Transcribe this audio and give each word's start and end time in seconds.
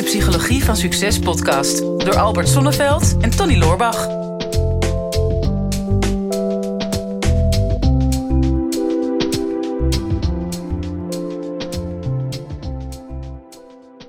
de 0.00 0.06
Psychologie 0.06 0.64
van 0.64 0.76
Succes 0.76 1.18
podcast 1.18 1.78
door 1.78 2.16
Albert 2.16 2.48
Sonneveld 2.48 3.16
en 3.20 3.30
Tony 3.30 3.58
Loorbach. 3.58 4.06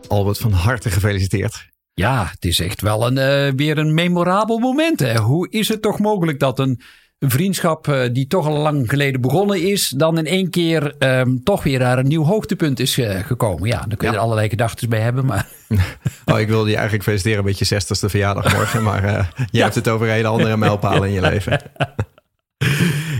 Albert, 0.08 0.38
van 0.38 0.52
harte 0.52 0.90
gefeliciteerd. 0.90 1.70
Ja, 1.94 2.28
het 2.32 2.46
is 2.46 2.60
echt 2.60 2.82
wel 2.82 3.08
een, 3.08 3.18
eh, 3.18 3.52
weer 3.56 3.78
een 3.78 3.94
memorabel 3.94 4.60
moment. 4.60 5.00
Hè? 5.00 5.18
Hoe 5.18 5.50
is 5.50 5.68
het 5.68 5.82
toch 5.82 6.00
mogelijk 6.00 6.40
dat 6.40 6.60
een, 6.60 6.82
een 7.22 7.30
vriendschap 7.30 7.88
eh, 7.88 8.02
die 8.12 8.28
toch 8.28 8.48
al 8.48 8.58
lang 8.58 8.90
geleden 8.90 9.22
begonnen 9.22 9.62
is, 9.70 9.90
dan 9.90 10.18
in 10.18 10.26
één 10.26 10.50
keer 10.50 10.96
ehm, 11.00 11.38
toch 11.44 11.64
weer 11.64 11.80
naar 11.80 11.98
een 11.98 12.08
nieuw 12.08 12.24
hoogtepunt 12.24 12.80
is 12.80 12.98
eh, 12.98 13.20
gekomen? 13.20 13.68
Ja, 13.68 13.80
dan 13.80 13.98
kun 13.98 14.08
je 14.08 14.14
Ja. 14.14 14.20
er 14.20 14.24
allerlei 14.26 14.50
gedachten 14.50 14.90
bij 14.90 15.00
hebben, 15.00 15.26
maar 15.26 15.48
Oh, 16.32 16.40
ik 16.40 16.48
wilde 16.48 16.70
je 16.70 16.76
eigenlijk 16.76 17.04
feliciteren 17.04 17.44
met 17.44 17.60
je 17.60 17.66
60ste 17.76 18.10
verjaardag 18.10 18.54
morgen. 18.54 18.84
Maar 18.84 19.04
eh 19.04 19.26
jij 19.52 19.64
hebt 19.64 19.76
het 19.76 19.88
over 19.88 20.08
een 20.08 20.14
hele 20.14 20.28
andere 20.28 20.58
mijlpaal 20.58 21.04
in 21.04 21.12
je 21.12 21.22
leven. 21.32 21.62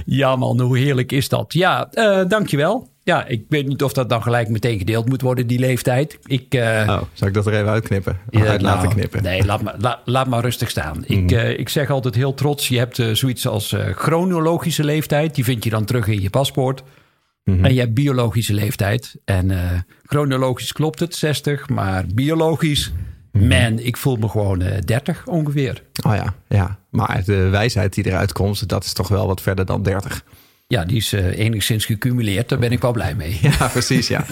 ja 0.06 0.36
man, 0.36 0.60
hoe 0.62 0.78
heerlijk 0.78 1.12
is 1.12 1.30
dat? 1.30 1.54
Ja, 1.54 1.88
eh, 1.92 2.22
dankjewel. 2.28 2.91
Ja, 3.04 3.26
ik 3.26 3.44
weet 3.50 3.68
niet 3.68 3.84
of 3.84 3.94
dat 3.94 4.10
dan 4.10 4.24
gelijk 4.24 4.50
meteen 4.50 4.78
gedeeld 4.78 5.10
moet 5.10 5.22
worden, 5.22 5.48
die 5.48 5.60
leeftijd. 5.60 6.20
Ik, 6.26 6.54
eh, 6.54 6.86
Oh, 6.90 7.02
zal 7.14 7.28
ik 7.28 7.34
dat 7.34 7.48
er 7.48 7.54
even 7.54 7.70
uitknippen? 7.70 8.20
Of 8.30 8.40
Ja, 8.42 8.46
uit 8.48 8.62
laten 8.62 8.82
nou, 8.84 8.94
knippen? 8.96 9.24
Nee, 9.24 9.46
laat 9.46 9.62
maar, 9.62 9.76
la- 9.78 10.00
laat 10.06 10.28
maar 10.28 10.42
rustig 10.42 10.70
staan. 10.70 11.04
Ik, 11.06 11.32
eh, 11.32 11.60
ik 11.60 11.70
zeg 11.70 11.90
altijd 11.90 12.16
heel 12.16 12.34
trots, 12.34 12.68
je 12.68 12.78
hebt 12.78 13.00
eh, 13.00 13.12
zoiets 13.14 13.48
als 13.48 13.76
chronologische 13.96 14.84
leeftijd. 14.84 15.36
Die 15.36 15.44
vind 15.44 15.64
je 15.64 15.70
dan 15.70 15.86
terug 15.86 16.08
in 16.08 16.22
je 16.22 16.30
paspoort. 16.30 16.84
En 17.44 17.74
je 17.74 17.80
hebt 17.80 17.94
biologische 17.94 18.54
leeftijd. 18.54 19.16
En 19.26 19.52
chronologisch 20.06 20.72
klopt 20.72 21.00
het, 21.00 21.16
60. 21.16 21.70
Maar 21.70 22.06
biologisch, 22.14 22.92
man, 23.32 23.80
ik 23.80 23.98
voel 23.98 24.16
me 24.16 24.30
gewoon 24.30 24.62
eh 24.62 24.82
30 24.86 25.28
ongeveer. 25.28 25.84
Oh 26.08 26.16
ja, 26.16 26.34
ja. 26.48 26.80
Maar 26.90 27.22
de 27.26 27.50
wijsheid 27.50 27.94
die 27.94 28.06
eruit 28.06 28.32
komt, 28.34 28.70
dat 28.70 28.84
is 28.84 28.94
toch 28.94 29.08
wel 29.08 29.28
wat 29.28 29.42
verder 29.42 29.66
dan 29.66 29.84
30. 29.84 30.24
Ja, 30.72 30.86
die 30.86 30.98
is 30.98 31.14
eh, 31.14 31.38
enigszins 31.40 31.86
gecumuleerd. 31.86 32.50
Daar 32.50 32.60
ben 32.60 32.72
ik 32.72 32.82
wel 32.82 32.92
blij 32.92 33.16
mee. 33.16 33.38
Ja, 33.60 33.68
precies, 33.68 34.08
ja. 34.08 34.26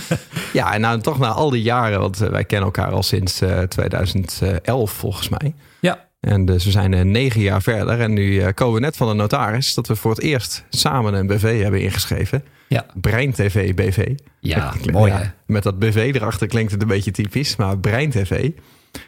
Ja, 0.54 0.74
en 0.74 0.82
nou 0.82 1.02
toch 1.02 1.20
na 1.20 1.28
al 1.28 1.50
die 1.50 1.62
jaren, 1.62 2.00
want 2.00 2.22
eh, 2.22 2.30
wij 2.30 2.44
kennen 2.44 2.66
elkaar 2.66 2.92
al 2.92 3.04
sinds 3.04 3.42
eh, 3.42 3.60
2011 3.60 4.92
volgens 4.92 5.30
mij. 5.30 5.54
Ja, 5.80 6.08
En 6.20 6.46
dus 6.46 6.66
we 6.66 6.72
zijn 6.72 7.12
negen 7.12 7.42
jaar 7.42 7.62
verder 7.62 8.00
en 8.02 8.14
nu 8.14 8.52
komen 8.52 8.74
we 8.74 8.80
net 8.80 8.98
van 8.98 9.08
de 9.08 9.14
notaris 9.14 9.74
dat 9.74 9.88
we 9.88 9.96
voor 9.96 10.12
het 10.12 10.22
eerst 10.22 10.64
samen 10.70 11.14
een 11.14 11.28
BV 11.28 11.62
hebben 11.62 11.82
ingeschreven. 11.82 12.44
ja. 12.68 12.86
Brein 12.94 13.32
TV 13.34 13.74
BV. 13.74 14.16
Ja, 14.40 14.70
Klinkt- 14.70 14.92
mooi 14.92 15.12
ja, 15.12 15.18
hè? 15.20 15.26
Met 15.46 15.64
dat 15.64 15.80
BV 15.80 16.12
erachter 16.16 16.48
klinkt 16.48 16.72
het 16.72 16.82
een 16.82 16.88
beetje 16.88 17.12
typisch, 17.12 17.56
maar 17.56 17.78
Brein 17.78 18.10
TV. 18.10 18.50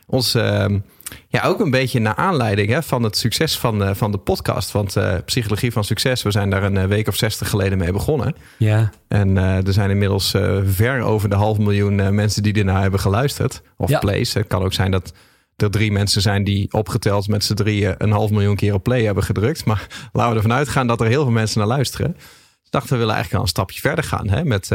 Ons, 0.08 0.36
ehm, 0.36 0.80
ja, 1.28 1.44
ook 1.44 1.60
een 1.60 1.72
beetje 1.72 2.00
naar 2.00 2.16
aanleiding 2.16 2.70
hè, 2.70 2.84
van 2.84 3.04
het 3.04 3.18
succes 3.18 3.58
van, 3.58 3.84
eh, 3.84 3.90
van 3.94 4.12
de 4.12 4.18
podcast. 4.18 4.72
Want 4.72 4.96
eh, 4.96 5.16
Psychologie 5.26 5.72
van 5.72 5.84
Succes, 5.84 6.24
we 6.24 6.32
zijn 6.32 6.50
daar 6.50 6.64
een 6.64 6.78
eh, 6.78 6.86
week 6.86 7.08
of 7.08 7.16
zestig 7.16 7.50
geleden 7.50 7.78
mee 7.78 7.92
begonnen. 7.92 8.36
Ja, 8.58 8.90
En 9.08 9.38
er 9.38 9.74
zijn 9.74 9.90
inmiddels 9.90 10.36
ver 10.66 11.02
over 11.02 11.30
de 11.30 11.36
half 11.36 11.58
miljoen 11.58 12.16
mensen 12.16 12.44
die 12.44 12.54
ernaar 12.54 12.82
hebben 12.82 13.00
geluisterd. 13.00 13.62
Of 13.78 13.90
Ja. 13.90 14.00
plays. 14.00 14.34
Het 14.34 14.48
kan 14.48 14.64
ook 14.64 14.74
zijn 14.74 14.92
dat 14.92 15.14
er 15.56 15.72
drie 15.72 15.92
mensen 15.92 16.22
zijn 16.22 16.44
die 16.44 16.74
opgeteld 16.74 17.28
met 17.28 17.44
z'n 17.44 17.54
drieën 17.54 17.96
een 17.98 18.12
half 18.12 18.30
miljoen 18.32 18.56
keer 18.56 18.74
op 18.74 18.84
play 18.84 19.04
hebben 19.04 19.24
gedrukt. 19.24 19.66
Maar 19.66 19.88
laten 20.12 20.32
we 20.32 20.36
ervan 20.38 20.58
uitgaan 20.58 20.88
dat 20.88 21.02
er 21.02 21.08
heel 21.08 21.24
veel 21.24 21.32
mensen 21.32 21.60
naar 21.60 21.68
luisteren. 21.68 22.14
Dus 22.62 22.70
dachten 22.70 22.92
we 22.92 22.98
willen 22.98 23.14
eigenlijk 23.14 23.44
al 23.44 23.50
een 23.50 23.56
stapje 23.56 23.80
verder 23.82 24.04
gaan 24.04 24.30
hè, 24.30 24.44
met, 24.44 24.70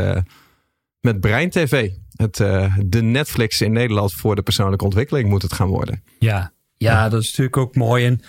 met 1.07 1.21
Brein 1.21 1.51
TV. 1.51 1.91
Het, 2.17 2.41
eh, 2.41 2.77
de 2.87 3.03
Netflix 3.03 3.61
in 3.61 3.73
Nederland 3.73 4.13
voor 4.13 4.35
de 4.37 4.43
persoonlijke 4.43 4.85
ontwikkeling 4.85 5.29
moet 5.29 5.43
het 5.43 5.53
gaan 5.53 5.69
worden. 5.69 6.03
Ja, 6.19 6.53
ja, 6.77 7.09
dat 7.09 7.23
is 7.23 7.27
natuurlijk 7.27 7.57
ook 7.57 7.75
mooi. 7.75 8.07
En 8.07 8.21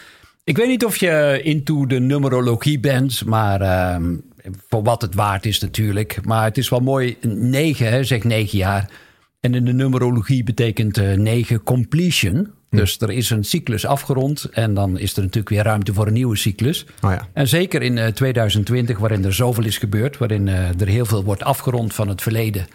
ik 0.43 0.57
weet 0.57 0.67
niet 0.67 0.85
of 0.85 0.97
je 0.97 1.39
into 1.43 1.85
de 1.85 1.99
numerologie 1.99 2.79
bent, 2.79 3.25
maar 3.25 3.61
ehm, 3.61 4.15
voor 4.67 4.83
wat 4.83 5.01
het 5.01 5.15
waard 5.15 5.45
is 5.45 5.59
natuurlijk. 5.59 6.25
Maar 6.25 6.43
het 6.43 6.57
is 6.57 6.69
wel 6.69 6.79
mooi. 6.79 7.17
Negen, 7.21 7.89
hè, 7.89 8.03
zeg 8.03 8.23
negen 8.23 8.57
jaar. 8.57 8.89
En 9.39 9.53
in 9.53 9.65
de 9.65 9.73
numerologie 9.73 10.43
betekent 10.43 10.97
eh, 10.97 11.13
negen 11.13 11.63
completion. 11.63 12.53
Dus 12.69 12.99
er 12.99 13.11
is 13.11 13.29
een 13.29 13.43
cyclus 13.43 13.85
afgerond 13.85 14.43
en 14.43 14.73
dan 14.73 14.97
is 14.97 15.15
er 15.15 15.21
natuurlijk 15.21 15.49
weer 15.49 15.63
ruimte 15.63 15.93
voor 15.93 16.07
een 16.07 16.13
nieuwe 16.13 16.37
cyclus. 16.37 16.85
Oh 17.01 17.11
ja. 17.11 17.27
En 17.33 17.47
zeker 17.47 17.81
in 17.81 17.97
eh, 17.97 18.07
2020, 18.07 18.97
waarin 18.97 19.25
er 19.25 19.33
zoveel 19.33 19.65
is 19.65 19.77
gebeurd, 19.77 20.17
waarin 20.17 20.47
eh, 20.47 20.81
er 20.81 20.87
heel 20.87 21.05
veel 21.05 21.23
wordt 21.23 21.43
afgerond 21.43 21.93
van 21.93 22.07
het 22.07 22.21
verleden 22.21 22.67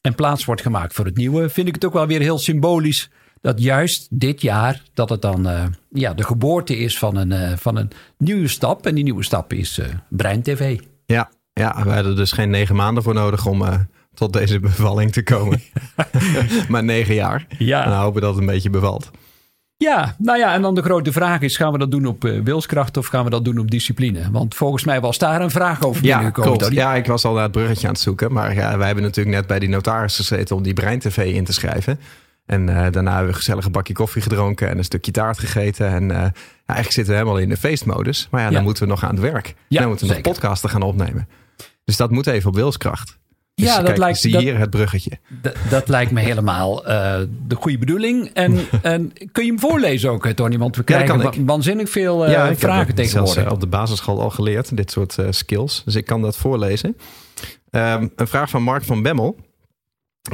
en 0.00 0.14
plaats 0.14 0.44
wordt 0.44 0.62
gemaakt 0.62 0.94
voor 0.94 1.04
het 1.04 1.16
nieuwe, 1.16 1.48
vind 1.48 1.68
ik 1.68 1.74
het 1.74 1.84
ook 1.84 1.92
wel 1.92 2.06
weer 2.06 2.20
heel 2.20 2.38
symbolisch 2.38 3.10
dat 3.42 3.62
juist 3.62 4.06
dit 4.10 4.42
jaar 4.42 4.82
dat 4.94 5.08
het 5.08 5.22
dan 5.22 5.48
eh, 5.48 5.64
ja, 5.90 6.14
de 6.14 6.24
geboorte 6.24 6.76
is 6.76 6.98
van 6.98 7.16
een, 7.16 7.32
eh, 7.32 7.56
van 7.56 7.76
een 7.76 7.90
nieuwe 8.18 8.48
stap. 8.48 8.86
En 8.86 8.94
die 8.94 9.04
nieuwe 9.04 9.24
stap 9.24 9.52
is 9.52 9.78
eh 9.78 9.86
Brein 10.08 10.42
TV. 10.42 10.80
Ja, 11.06 11.30
ja, 11.52 11.82
we 11.84 11.90
hadden 11.90 12.16
dus 12.16 12.32
geen 12.32 12.50
negen 12.50 12.76
maanden 12.76 13.02
voor 13.02 13.14
nodig 13.14 13.46
om 13.46 13.62
eh, 13.62 13.74
tot 14.14 14.32
deze 14.32 14.60
bevalling 14.60 15.12
te 15.12 15.22
komen. 15.22 15.62
maar 16.68 16.84
negen 16.84 17.14
jaar. 17.14 17.46
Ja. 17.58 17.84
En 17.84 17.90
dan 17.90 18.00
hopen 18.00 18.20
dat 18.20 18.30
het 18.30 18.40
een 18.40 18.46
beetje 18.46 18.70
bevalt. 18.70 19.10
Ja, 19.82 20.14
nou 20.18 20.38
ja, 20.38 20.54
en 20.54 20.62
dan 20.62 20.74
de 20.74 20.82
grote 20.82 21.12
vraag 21.12 21.40
is: 21.40 21.56
gaan 21.56 21.72
we 21.72 21.78
dat 21.78 21.90
doen 21.90 22.06
op 22.06 22.24
eh, 22.24 22.40
wilskracht 22.44 22.96
of 22.96 23.06
gaan 23.06 23.24
we 23.24 23.30
dat 23.30 23.44
doen 23.44 23.58
op 23.58 23.70
discipline? 23.70 24.30
Want 24.30 24.54
volgens 24.54 24.84
mij 24.84 25.00
was 25.00 25.18
daar 25.18 25.40
een 25.40 25.50
vraag 25.50 25.82
over 25.82 26.04
Ja, 26.04 26.30
klopt. 26.30 26.58
Tony. 26.58 26.74
Ja, 26.74 26.94
ik 26.94 27.06
was 27.06 27.24
al 27.24 27.32
naar 27.34 27.42
het 27.42 27.52
bruggetje 27.52 27.86
aan 27.86 27.92
het 27.92 28.02
zoeken. 28.02 28.32
Maar 28.32 28.54
ja, 28.54 28.76
wij 28.76 28.86
hebben 28.86 29.04
natuurlijk 29.04 29.36
net 29.36 29.46
bij 29.46 29.58
die 29.58 29.68
notaris 29.68 30.16
gezeten 30.16 30.56
om 30.56 30.62
die 30.62 30.74
Brein 30.74 30.98
TV 30.98 31.34
in 31.34 31.44
te 31.44 31.52
schrijven. 31.52 32.00
En 32.46 32.68
eh, 32.68 32.74
daarna 32.74 33.08
hebben 33.10 33.22
we 33.22 33.28
een 33.28 33.34
gezellige 33.34 33.70
bakje 33.70 33.92
koffie 33.94 34.22
gedronken 34.22 34.68
en 34.68 34.78
een 34.78 34.84
stukje 34.84 35.10
taart 35.12 35.38
gegeten. 35.38 35.88
En 35.88 36.10
eh, 36.10 36.16
ja, 36.16 36.32
eigenlijk 36.66 36.92
zitten 36.92 37.06
we 37.14 37.18
helemaal 37.20 37.38
in 37.38 37.48
de 37.48 37.56
feestmodus. 37.56 38.28
Maar 38.30 38.40
ja, 38.40 38.46
dan 38.46 38.56
Ja. 38.56 38.62
moeten 38.62 38.82
we 38.82 38.88
nog 38.88 39.04
aan 39.04 39.10
het 39.10 39.20
werk. 39.20 39.54
Ja, 39.68 39.78
dan 39.78 39.88
moeten 39.88 40.06
we 40.06 40.12
nog 40.12 40.22
podcasten 40.22 40.70
gaan 40.70 40.82
opnemen. 40.82 41.28
Dus 41.84 41.96
dat 41.96 42.10
moet 42.10 42.26
even 42.26 42.48
op 42.48 42.54
wilskracht. 42.54 43.18
Dus 43.54 43.66
Ja, 43.66 43.76
dat 43.76 43.84
kijk, 43.86 43.98
lijkt- 43.98 44.18
zie 44.18 44.32
dat- 44.32 44.42
hier 44.42 44.58
het 44.58 44.70
bruggetje. 44.70 45.10
Dat 45.70 45.88
lijkt 45.88 46.10
me 46.10 46.20
helemaal 46.20 46.86
eh, 46.86 47.20
de 47.46 47.54
goede 47.54 47.78
bedoeling. 47.78 48.30
En, 48.34 48.58
en 48.82 49.12
kun 49.32 49.44
je 49.44 49.50
hem 49.50 49.60
voorlezen 49.60 50.10
ook, 50.10 50.26
Tony? 50.26 50.58
Want 50.58 50.76
we 50.76 50.82
krijgen 50.84 51.14
ik. 51.20 51.22
wa- 51.22 51.44
waanzinnig 51.44 51.90
veel 51.90 52.24
eh, 52.26 52.32
ja, 52.32 52.48
ik 52.48 52.58
vragen 52.58 52.78
heb 52.86 52.86
het 52.86 52.96
zelfs 52.96 53.10
tegenwoordig. 53.12 53.44
eh, 53.44 53.52
op 53.52 53.60
de 53.60 53.66
basisschool 53.66 54.20
al 54.20 54.30
geleerd, 54.30 54.76
dit 54.76 54.90
soort 54.90 55.18
eh, 55.18 55.26
skills. 55.30 55.82
Dus 55.84 55.94
ik 55.94 56.04
kan 56.06 56.22
dat 56.22 56.36
voorlezen. 56.36 56.96
Ehm, 57.70 58.08
een 58.16 58.26
vraag 58.26 58.50
van 58.50 58.62
Mark 58.62 58.84
van 58.84 59.02
Bemmel. 59.02 59.36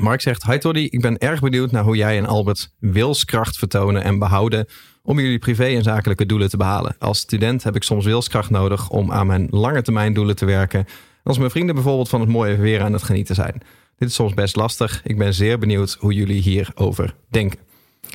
Mark 0.00 0.20
zegt, 0.20 0.44
hi 0.44 0.58
Toddy, 0.58 0.88
ik 0.90 1.00
ben 1.00 1.18
erg 1.18 1.40
benieuwd 1.40 1.70
naar 1.70 1.82
hoe 1.84 1.96
jij 1.96 2.18
en 2.18 2.26
Albert 2.26 2.74
wilskracht 2.78 3.58
vertonen 3.58 4.02
en 4.04 4.18
behouden 4.18 4.66
om 5.02 5.20
jullie 5.20 5.38
privé 5.38 5.64
en 5.64 5.82
zakelijke 5.82 6.26
doelen 6.26 6.48
te 6.48 6.56
behalen. 6.56 6.96
Als 6.98 7.18
student 7.18 7.62
heb 7.64 7.76
ik 7.76 7.82
soms 7.82 8.04
wilskracht 8.04 8.50
nodig 8.50 8.88
om 8.90 9.12
aan 9.12 9.26
mijn 9.26 9.46
lange 9.50 9.82
termijn 9.82 10.12
doelen 10.14 10.36
te 10.36 10.44
werken. 10.44 10.86
Als 11.22 11.38
mijn 11.38 11.50
vrienden 11.50 11.74
bijvoorbeeld 11.74 12.08
van 12.08 12.20
het 12.20 12.28
mooie 12.28 12.56
weer 12.56 12.82
aan 12.82 12.92
het 12.92 13.02
genieten 13.02 13.34
zijn. 13.34 13.62
Dit 13.96 14.08
is 14.08 14.14
soms 14.14 14.34
best 14.34 14.56
lastig. 14.56 15.00
Ik 15.04 15.18
ben 15.18 15.34
zeer 15.34 15.58
benieuwd 15.58 15.96
hoe 16.00 16.12
jullie 16.12 16.40
hierover 16.40 17.14
denken. 17.28 17.58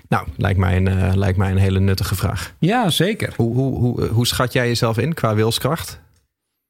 Nou, 0.10 0.28
lijkt 0.38 0.60
mij 0.60 0.76
een, 0.76 0.88
eh, 0.88 1.14
lijkt 1.14 1.38
mij 1.38 1.52
een 1.52 1.58
hele 1.58 1.80
nuttige 1.80 2.16
vraag. 2.16 2.54
Ja, 2.60 2.90
zeker. 2.90 3.34
Hoe, 3.36 3.56
hoe, 3.56 3.78
hoe, 3.78 4.08
hoe 4.08 4.28
schat 4.28 4.54
jij 4.54 4.68
jezelf 4.68 4.98
in 4.98 5.14
qua 5.14 5.36
wilskracht? 5.36 6.02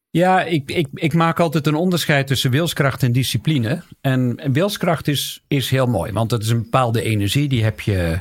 Ja, 0.10 0.44
ik, 0.44 0.72
ik, 0.72 0.88
ik 0.94 1.14
maak 1.14 1.40
altijd 1.40 1.68
een 1.68 1.76
onderscheid 1.76 2.28
tussen 2.28 2.52
wilskracht 2.52 3.04
en 3.04 3.12
discipline. 3.12 3.82
En 4.02 4.52
wilskracht 4.52 5.08
is, 5.08 5.44
is 5.48 5.70
heel 5.70 5.86
mooi, 5.86 6.12
want 6.12 6.32
het 6.32 6.44
is 6.44 6.50
een 6.50 6.62
bepaalde 6.62 7.02
energie 7.02 7.48
die 7.48 7.64
heb 7.64 7.80
je 7.82 8.20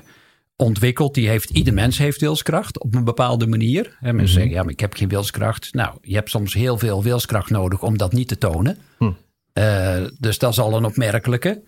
ontwikkeld. 0.62 1.14
Die 1.14 1.28
heeft, 1.28 1.50
ieder 1.50 1.74
mens 1.74 1.98
heeft 1.98 2.20
wilskracht 2.20 2.80
op 2.80 2.94
een 2.94 3.04
bepaalde 3.04 3.46
manier. 3.46 3.96
En 4.00 4.16
mensen 4.16 4.34
zeggen, 4.34 4.52
ja, 4.52 4.62
maar 4.62 4.72
ik 4.72 4.80
heb 4.80 4.94
geen 4.94 5.08
wilskracht. 5.08 5.74
Nou, 5.74 5.96
je 6.02 6.14
hebt 6.14 6.30
soms 6.30 6.54
heel 6.54 6.78
veel 6.78 7.02
wilskracht 7.02 7.50
nodig 7.50 7.82
om 7.82 7.98
dat 7.98 8.12
niet 8.12 8.28
te 8.28 8.38
tonen. 8.38 8.78
Eh, 9.52 10.04
dus 10.18 10.38
dat 10.38 10.50
is 10.52 10.58
al 10.58 10.76
een 10.76 10.84
opmerkelijke. 10.84 11.62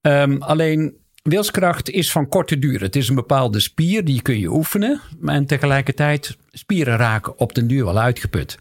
Ehm, 0.00 0.36
alleen 0.38 0.94
wilskracht 1.22 1.90
is 1.90 2.12
van 2.12 2.28
korte 2.28 2.58
duur. 2.58 2.80
Het 2.80 2.96
is 2.96 3.08
een 3.08 3.14
bepaalde 3.14 3.60
spier, 3.60 4.04
die 4.04 4.22
kun 4.22 4.38
je 4.38 4.52
oefenen. 4.52 5.00
En 5.24 5.46
tegelijkertijd, 5.46 6.36
spieren 6.52 6.96
raken 6.96 7.38
op 7.38 7.54
den 7.54 7.66
duur 7.66 7.84
wel 7.84 7.98
uitgeput. 7.98 8.58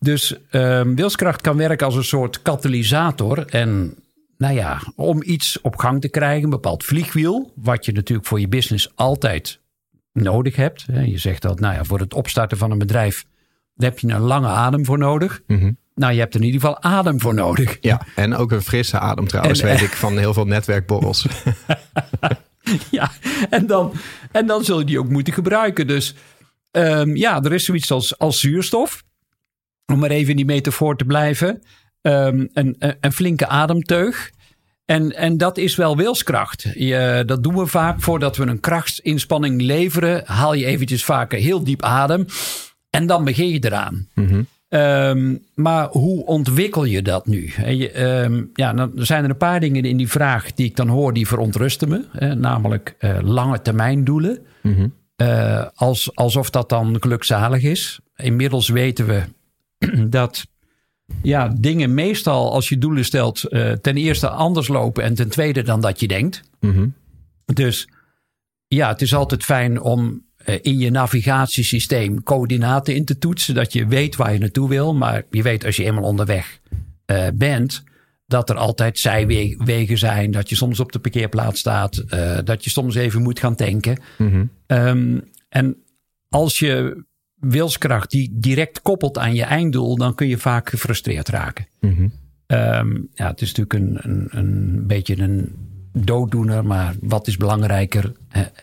Dus 0.00 0.36
ehm, 0.50 0.94
wilskracht 0.94 1.40
kan 1.40 1.56
werken 1.56 1.86
als 1.86 1.96
een 1.96 2.04
soort 2.04 2.42
katalysator. 2.42 3.46
En 3.46 3.94
nou 4.38 4.54
ja, 4.54 4.80
om 4.96 5.22
iets 5.22 5.60
op 5.60 5.76
gang 5.76 6.00
te 6.00 6.08
krijgen, 6.08 6.44
een 6.44 6.50
bepaald 6.50 6.84
vliegwiel. 6.84 7.52
Wat 7.54 7.84
je 7.84 7.92
natuurlijk 7.92 8.28
voor 8.28 8.40
je 8.40 8.48
business 8.48 8.92
altijd 8.94 9.60
nodig 10.12 10.56
hebt. 10.56 10.84
Je 11.04 11.18
zegt 11.18 11.42
dat, 11.42 11.60
nou 11.60 11.74
ja, 11.74 11.84
voor 11.84 11.98
het 11.98 12.14
opstarten 12.14 12.58
van 12.58 12.70
een 12.70 12.78
bedrijf. 12.78 13.24
Daar 13.74 13.90
heb 13.90 13.98
je 13.98 14.08
een 14.08 14.20
lange 14.20 14.48
adem 14.48 14.84
voor 14.84 14.98
nodig. 14.98 15.42
Nou, 15.94 16.12
je 16.12 16.18
hebt 16.18 16.34
er 16.34 16.40
in 16.40 16.46
ieder 16.46 16.60
geval 16.60 16.82
adem 16.82 17.20
voor 17.20 17.34
nodig. 17.34 17.76
Ja, 17.80 18.06
en 18.14 18.34
ook 18.34 18.52
een 18.52 18.62
frisse 18.62 18.98
adem 18.98 19.26
trouwens, 19.26 19.60
En, 19.60 19.66
weet 19.66 19.80
ik 19.80 19.92
van 19.92 20.18
heel 20.18 20.34
veel 20.34 20.46
netwerkborrels. 20.46 21.26
Ja, 22.90 23.10
en 23.50 23.66
dan, 23.66 23.92
en 24.32 24.46
dan 24.46 24.64
zul 24.64 24.78
je 24.78 24.84
die 24.84 24.98
ook 24.98 25.08
moeten 25.08 25.32
gebruiken. 25.32 25.86
Dus 25.86 26.14
ehm, 26.70 27.16
ja, 27.16 27.42
er 27.42 27.52
is 27.52 27.64
zoiets 27.64 27.90
als, 27.90 28.18
als 28.18 28.40
zuurstof. 28.40 29.04
Om 29.86 29.98
maar 29.98 30.10
even 30.10 30.30
in 30.30 30.36
die 30.36 30.44
metafoor 30.44 30.96
te 30.96 31.04
blijven. 31.04 31.62
Ehm, 32.04 32.46
een, 32.52 32.76
een, 33.00 33.12
flinke 33.12 33.46
ademteug. 33.46 34.30
En, 34.84 35.16
en 35.16 35.36
dat 35.36 35.58
is 35.58 35.76
wel 35.76 35.96
wilskracht. 35.96 36.62
Je, 36.74 37.22
dat 37.26 37.42
doen 37.42 37.56
we 37.56 37.66
vaak 37.66 38.02
voordat 38.02 38.36
we 38.36 38.46
een 38.46 38.60
krachtsinspanning 38.60 39.60
leveren. 39.60 40.22
Haal 40.24 40.54
je 40.54 40.64
eventjes 40.64 41.04
vaker 41.04 41.38
heel 41.38 41.64
diep 41.64 41.82
adem. 41.82 42.26
En 42.90 43.06
dan 43.06 43.24
begin 43.24 43.48
je 43.48 43.64
eraan. 43.64 44.08
Ehm, 44.68 45.36
maar 45.54 45.88
hoe 45.88 46.26
ontwikkel 46.26 46.84
je 46.84 47.02
dat 47.02 47.26
nu? 47.26 47.52
Je, 47.66 47.90
ehm, 47.90 48.44
ja, 48.54 48.72
dan 48.72 48.92
zijn 48.94 49.24
er 49.24 49.30
een 49.30 49.36
paar 49.36 49.60
dingen 49.60 49.84
in 49.84 49.96
die 49.96 50.08
vraag 50.08 50.52
die 50.52 50.66
ik 50.66 50.76
dan 50.76 50.88
hoor 50.88 51.12
die 51.12 51.26
verontrusten 51.26 51.88
me. 51.88 52.34
Namelijk 52.34 52.96
uh, 53.00 53.18
lange 53.22 53.62
termijn 53.62 54.04
doelen. 54.04 54.38
Uh, 55.16 55.66
als, 55.74 56.16
alsof 56.16 56.50
dat 56.50 56.68
dan 56.68 56.96
gelukzalig 57.00 57.62
is. 57.62 58.00
Inmiddels 58.16 58.68
weten 58.68 59.06
we 59.06 59.22
dat 60.18 60.46
ja, 61.22 61.54
dingen 61.58 61.94
meestal 61.94 62.52
als 62.52 62.68
je 62.68 62.78
doelen 62.78 63.04
stelt, 63.04 63.44
uh, 63.48 63.72
ten 63.72 63.96
eerste 63.96 64.28
anders 64.28 64.68
lopen 64.68 65.02
en 65.02 65.14
ten 65.14 65.28
tweede 65.28 65.62
dan 65.62 65.80
dat 65.80 66.00
je 66.00 66.08
denkt. 66.08 66.42
Dus 67.44 67.88
ja, 68.68 68.88
het 68.88 69.02
is 69.02 69.14
altijd 69.14 69.44
fijn 69.44 69.80
om 69.80 70.22
uh, 70.46 70.58
in 70.62 70.78
je 70.78 70.90
navigatiesysteem 70.90 72.22
coördinaten 72.22 72.94
in 72.94 73.04
te 73.04 73.18
toetsen, 73.18 73.54
dat 73.54 73.72
je 73.72 73.86
weet 73.86 74.16
waar 74.16 74.32
je 74.32 74.38
naartoe 74.38 74.68
wil. 74.68 74.94
Maar 74.94 75.22
je 75.30 75.42
weet 75.42 75.64
als 75.64 75.76
je 75.76 75.84
eenmaal 75.84 76.04
onderweg 76.04 76.60
uh, 77.06 77.26
bent, 77.34 77.82
dat 78.26 78.50
er 78.50 78.56
altijd 78.56 78.98
zijwegen 78.98 79.98
zijn, 79.98 80.30
dat 80.30 80.48
je 80.48 80.56
soms 80.56 80.80
op 80.80 80.92
de 80.92 80.98
parkeerplaats 80.98 81.60
staat, 81.60 82.04
dat 82.44 82.64
je 82.64 82.70
soms 82.70 82.94
even 82.94 83.22
moet 83.22 83.38
gaan 83.38 83.54
tanken. 83.54 83.98
Um, 84.66 85.30
en 85.48 85.76
als 86.28 86.58
je 86.58 87.04
wilskracht 87.48 88.10
die 88.10 88.30
direct 88.32 88.82
koppelt 88.82 89.18
aan 89.18 89.34
je 89.34 89.44
einddoel, 89.44 89.96
dan 89.96 90.14
kun 90.14 90.28
je 90.28 90.38
vaak 90.38 90.68
gefrustreerd 90.68 91.28
raken. 91.28 91.66
Mhm. 91.80 92.08
Um, 92.46 93.08
ja, 93.14 93.26
het 93.28 93.40
is 93.40 93.52
natuurlijk 93.54 93.72
een, 93.72 93.98
een, 94.10 94.28
een 94.30 94.86
beetje 94.86 95.18
een 95.18 95.54
dooddoener, 95.92 96.66
maar 96.66 96.94
wat 97.00 97.26
is 97.26 97.36
belangrijker? 97.36 98.12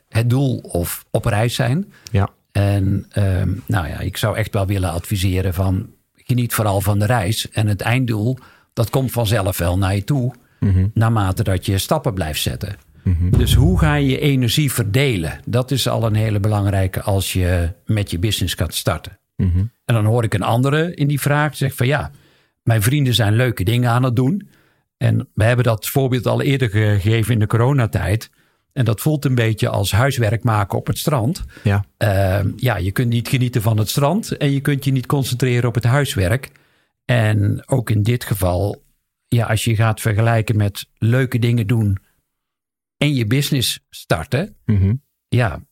Het 0.10 0.30
doel 0.30 0.58
of 0.58 1.06
op 1.10 1.26
reis 1.26 1.56
zijn. 1.56 1.92
Ja. 2.12 2.30
En 2.52 3.06
um, 3.18 3.64
nou 3.66 3.88
ja, 3.88 4.00
ik 4.00 4.18
zou 4.18 4.38
echt 4.38 4.54
wel 4.54 4.66
willen 4.66 4.92
adviseren 4.92 5.54
van 5.54 5.90
geniet 6.16 6.54
vooral 6.54 6.82
van 6.82 7.00
de 7.00 7.06
reis. 7.06 7.50
En 7.50 7.68
het 7.68 7.82
einddoel, 7.82 8.38
dat 8.74 8.90
komt 8.90 9.12
vanzelf 9.12 9.58
wel 9.58 9.78
naar 9.78 9.96
je 9.96 10.04
toe, 10.04 10.34
mm 10.60 10.92
naarmate 10.94 11.44
dat 11.44 11.66
je 11.66 11.78
stappen 11.78 12.14
blijft 12.14 12.42
zetten. 12.42 12.76
Mhm. 13.04 13.38
Dus 13.38 13.54
hoe 13.54 13.80
ga 13.80 13.96
je 13.96 14.10
je 14.10 14.20
energie 14.20 14.72
verdelen? 14.72 15.40
Dat 15.46 15.72
is 15.72 15.88
al 15.88 16.06
een 16.06 16.16
hele 16.16 16.40
belangrijke 16.40 17.02
als 17.02 17.34
je 17.34 17.74
met 17.86 18.12
je 18.12 18.20
business 18.20 18.54
gaat 18.54 18.74
starten. 18.74 19.20
Mhm. 19.36 19.58
En 19.86 19.96
dan 19.96 20.06
hoor 20.06 20.24
ik 20.24 20.34
een 20.34 20.44
andere 20.44 20.94
in 20.94 21.08
die 21.08 21.22
vraag 21.22 21.56
zegt 21.56 21.76
van 21.76 21.88
ja, 21.88 22.12
mijn 22.64 22.82
vrienden 22.82 23.14
zijn 23.14 23.36
leuke 23.36 23.64
dingen 23.64 23.90
aan 23.90 24.04
het 24.04 24.16
doen. 24.16 24.50
En 24.98 25.28
we 25.34 25.44
hebben 25.44 25.66
dat 25.66 25.88
voorbeeld 25.88 26.28
al 26.28 26.42
eerder 26.42 26.70
gegeven 26.70 27.34
in 27.34 27.40
de 27.40 27.48
coronatijd. 27.48 28.30
En 28.74 28.86
dat 28.86 29.02
voelt 29.02 29.26
een 29.26 29.36
beetje 29.36 29.70
als 29.70 29.92
huiswerk 29.92 30.44
maken 30.44 30.78
op 30.78 30.88
het 30.88 30.98
strand. 30.98 31.44
Ja. 31.64 31.86
Uh, 31.98 32.40
ja, 32.56 32.78
je 32.78 32.92
kunt 32.92 33.10
niet 33.10 33.28
genieten 33.28 33.62
van 33.62 33.78
het 33.78 33.90
strand 33.90 34.38
en 34.38 34.52
je 34.52 34.60
kunt 34.60 34.86
je 34.86 34.92
niet 34.92 35.06
concentreren 35.06 35.68
op 35.68 35.76
het 35.76 35.84
huiswerk. 35.84 36.52
En 37.06 37.64
ook 37.66 37.90
in 37.90 38.04
dit 38.04 38.24
geval, 38.24 38.84
ja, 39.28 39.46
als 39.46 39.64
je 39.64 39.76
gaat 39.76 40.02
vergelijken 40.02 40.58
met 40.58 40.86
leuke 40.98 41.40
dingen 41.40 41.68
doen 41.68 41.98
en 43.02 43.14
je 43.14 43.26
business 43.28 43.80
starten, 43.90 44.56
Mhm. 44.66 44.94
ja, 45.28 45.64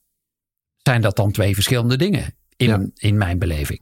zijn 0.78 1.02
dat 1.02 1.16
dan 1.16 1.32
twee 1.32 1.54
verschillende 1.54 1.98
dingen 1.98 2.36
in, 2.58 2.68
Ja. 2.68 2.88
in 2.96 3.18
mijn 3.18 3.40
beleving. 3.40 3.82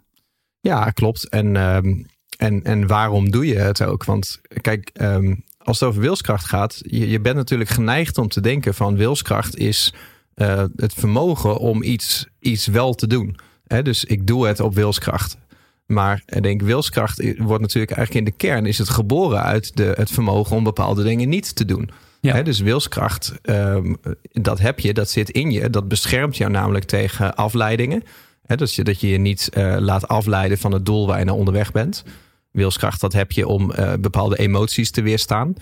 Ja, 0.59 0.89
klopt. 0.91 1.29
En, 1.29 1.55
ehm, 1.55 2.03
en, 2.37 2.63
en 2.63 2.87
waarom 2.87 3.31
doe 3.31 3.45
je 3.45 3.55
het 3.57 3.83
ook? 3.83 4.03
Want 4.05 4.41
kijk, 4.61 4.89
ehm, 4.93 5.35
als 5.57 5.79
het 5.79 5.89
over 5.89 6.01
wilskracht 6.01 6.45
gaat, 6.45 6.79
je, 6.85 7.09
je 7.09 7.21
bent 7.21 7.35
natuurlijk 7.35 7.69
geneigd 7.69 8.17
om 8.17 8.27
te 8.27 8.41
denken 8.41 8.73
van 8.73 8.95
wilskracht 8.95 9.57
is 9.57 9.93
eh, 10.33 10.63
het 10.75 10.93
vermogen 10.93 11.57
om 11.57 11.83
iets, 11.83 12.27
iets 12.39 12.65
wel 12.67 12.93
te 12.93 13.07
doen. 13.07 13.39
Hè, 13.67 13.81
dus 13.81 14.03
ik 14.05 14.27
doe 14.27 14.47
het 14.47 14.59
op 14.59 14.75
wilskracht. 14.75 15.37
Maar 15.85 16.23
ik 16.25 16.43
denk, 16.43 16.61
wilskracht 16.61 17.17
wordt 17.37 17.61
natuurlijk 17.61 17.91
eigenlijk 17.91 18.13
in 18.13 18.23
de 18.33 18.37
kern 18.45 18.65
is 18.65 18.77
het 18.77 18.89
geboren 18.89 19.41
uit 19.41 19.75
de, 19.77 19.93
het 19.95 20.11
vermogen 20.11 20.55
om 20.55 20.63
bepaalde 20.63 21.03
dingen 21.03 21.29
niet 21.29 21.55
te 21.55 21.65
doen. 21.65 21.89
Ja. 22.21 22.41
Dus 22.41 22.59
wilskracht, 22.59 23.33
ehm, 23.41 23.93
dat 24.31 24.59
heb 24.59 24.79
je, 24.79 24.93
dat 24.93 25.09
zit 25.09 25.29
in 25.29 25.51
je. 25.51 25.69
Dat 25.69 25.87
beschermt 25.87 26.37
jou 26.37 26.51
namelijk 26.51 26.85
tegen 26.85 27.35
afleidingen. 27.35 28.03
Hè, 28.45 28.55
dus 28.55 28.75
je, 28.75 28.83
dat 28.83 29.01
je 29.01 29.07
je 29.07 29.17
niet 29.17 29.49
eh, 29.49 29.75
laat 29.79 30.07
afleiden 30.07 30.57
van 30.57 30.71
het 30.71 30.85
doel 30.85 31.07
waar 31.07 31.19
je 31.19 31.25
naar 31.25 31.33
onderweg 31.33 31.71
bent. 31.71 32.03
Wilskracht, 32.51 33.01
dat 33.01 33.13
heb 33.13 33.31
je 33.31 33.47
om 33.47 33.71
eh, 33.71 33.93
bepaalde 33.99 34.37
emoties 34.37 34.91
te 34.91 35.01
weerstaan. 35.01 35.53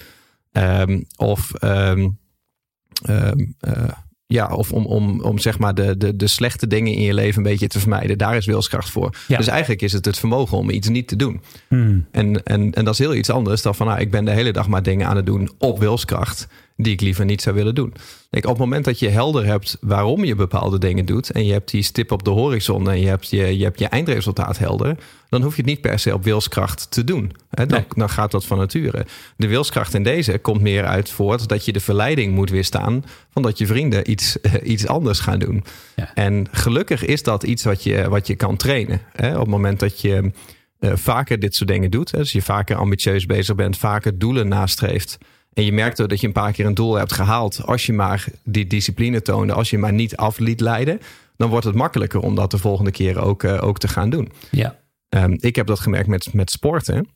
Ehm, 0.51 1.01
of 1.15 1.53
ehm, 1.53 2.09
eh, 3.05 3.31
ja, 4.27 4.47
of 4.47 4.71
om, 4.71 4.85
om, 4.85 5.21
om 5.21 5.39
zeg 5.39 5.59
maar 5.59 5.73
de, 5.73 5.97
de, 5.97 6.15
de 6.15 6.27
slechte 6.27 6.67
dingen 6.67 6.93
in 6.93 7.01
je 7.01 7.13
leven 7.13 7.37
een 7.37 7.49
beetje 7.49 7.67
te 7.67 7.79
vermijden. 7.79 8.17
Daar 8.17 8.35
is 8.35 8.45
wilskracht 8.45 8.89
voor. 8.89 9.15
Ja. 9.27 9.37
Dus 9.37 9.47
eigenlijk 9.47 9.81
is 9.81 9.93
het 9.93 10.05
het 10.05 10.17
vermogen 10.17 10.57
om 10.57 10.69
iets 10.69 10.89
niet 10.89 11.07
te 11.07 11.15
doen. 11.15 11.41
Hmm. 11.67 12.05
En, 12.11 12.43
en, 12.43 12.73
en 12.73 12.85
dat 12.85 12.93
is 12.93 12.99
heel 12.99 13.15
iets 13.15 13.29
anders 13.29 13.61
dan 13.61 13.75
van, 13.75 13.87
nou, 13.87 13.99
ik 13.99 14.11
ben 14.11 14.25
de 14.25 14.31
hele 14.31 14.51
dag 14.51 14.67
maar 14.67 14.83
dingen 14.83 15.07
aan 15.07 15.15
het 15.15 15.25
doen 15.25 15.51
op 15.57 15.79
wilskracht, 15.79 16.47
die 16.77 16.93
ik 16.93 17.01
liever 17.01 17.25
niet 17.25 17.41
zou 17.41 17.55
willen 17.55 17.75
doen. 17.75 17.93
Kijk, 18.29 18.43
op 18.43 18.49
het 18.49 18.59
moment 18.59 18.85
dat 18.85 18.99
je 18.99 19.09
helder 19.09 19.45
hebt 19.45 19.77
waarom 19.81 20.23
je 20.23 20.35
bepaalde 20.35 20.79
dingen 20.79 21.05
doet, 21.05 21.31
en 21.31 21.45
je 21.45 21.51
hebt 21.51 21.71
die 21.71 21.81
stip 21.81 22.11
op 22.11 22.23
de 22.23 22.29
horizon 22.29 22.89
en 22.89 22.99
je 22.99 23.07
hebt 23.07 23.29
je, 23.29 23.57
je, 23.57 23.63
hebt 23.63 23.79
je 23.79 23.87
eindresultaat 23.87 24.57
helder, 24.57 24.97
dan 25.29 25.41
hoef 25.41 25.55
je 25.55 25.61
het 25.61 25.69
niet 25.69 25.81
per 25.81 25.99
se 25.99 26.13
op 26.13 26.23
wilskracht 26.23 26.91
te 26.91 27.03
doen. 27.03 27.31
Hè, 27.49 27.65
dan, 27.65 27.79
Nee. 27.79 27.87
dan 27.89 28.09
gaat 28.09 28.31
dat 28.31 28.45
van 28.45 28.57
nature. 28.57 29.05
De 29.37 29.47
wilskracht 29.47 29.93
in 29.93 30.03
deze 30.03 30.37
komt 30.37 30.61
meer 30.61 30.85
uit 30.85 31.09
voort 31.09 31.47
dat 31.47 31.65
je 31.65 31.71
de 31.71 31.79
verleiding 31.79 32.33
moet 32.33 32.49
weerstaan 32.49 33.03
van 33.29 33.41
dat 33.41 33.57
je 33.57 33.67
vrienden 33.67 34.11
iets, 34.11 34.37
iets 34.63 34.87
anders 34.87 35.19
gaan 35.19 35.39
doen. 35.39 35.63
Ja. 35.95 36.13
En 36.13 36.47
gelukkig 36.51 37.05
is 37.05 37.23
dat 37.23 37.43
iets 37.43 37.63
wat 37.63 37.83
je, 37.83 38.09
wat 38.09 38.27
je 38.27 38.35
kan 38.35 38.55
trainen. 38.57 39.01
Hè? 39.11 39.33
Op 39.33 39.39
het 39.39 39.49
moment 39.49 39.79
dat 39.79 40.01
je 40.01 40.31
eh, 40.79 40.91
vaker 40.95 41.39
dit 41.39 41.55
soort 41.55 41.69
dingen 41.69 41.91
doet. 41.91 42.11
Hè? 42.11 42.17
Dus 42.17 42.31
je 42.31 42.41
vaker 42.41 42.75
ambitieus 42.75 43.25
bezig 43.25 43.55
bent, 43.55 43.77
vaker 43.77 44.19
doelen 44.19 44.47
nastreeft. 44.47 45.17
En 45.55 45.65
je 45.65 45.71
merkt 45.73 46.01
ook 46.01 46.09
dat 46.09 46.21
je 46.21 46.27
een 46.27 46.33
paar 46.33 46.51
keer 46.51 46.65
een 46.65 46.73
doel 46.73 46.95
hebt 46.95 47.13
gehaald. 47.13 47.61
Als 47.65 47.85
je 47.85 47.93
maar 47.93 48.25
die 48.43 48.67
discipline 48.67 49.21
toonde, 49.21 49.53
als 49.53 49.69
je 49.69 49.77
maar 49.77 49.93
niet 49.93 50.15
af 50.15 50.37
liet 50.37 50.59
leiden. 50.59 51.01
Dan 51.37 51.49
wordt 51.49 51.65
het 51.65 51.75
makkelijker 51.75 52.19
om 52.19 52.35
dat 52.35 52.51
de 52.51 52.57
volgende 52.57 52.91
keer 52.91 53.19
ook, 53.19 53.43
eh, 53.43 53.63
ook 53.63 53.77
te 53.77 53.87
gaan 53.87 54.09
doen. 54.09 54.31
Ja. 54.51 54.79
Ehm, 55.09 55.35
ik 55.39 55.55
heb 55.55 55.67
dat 55.67 55.79
gemerkt 55.79 56.07
met, 56.07 56.33
met 56.33 56.51
sporten. 56.51 57.07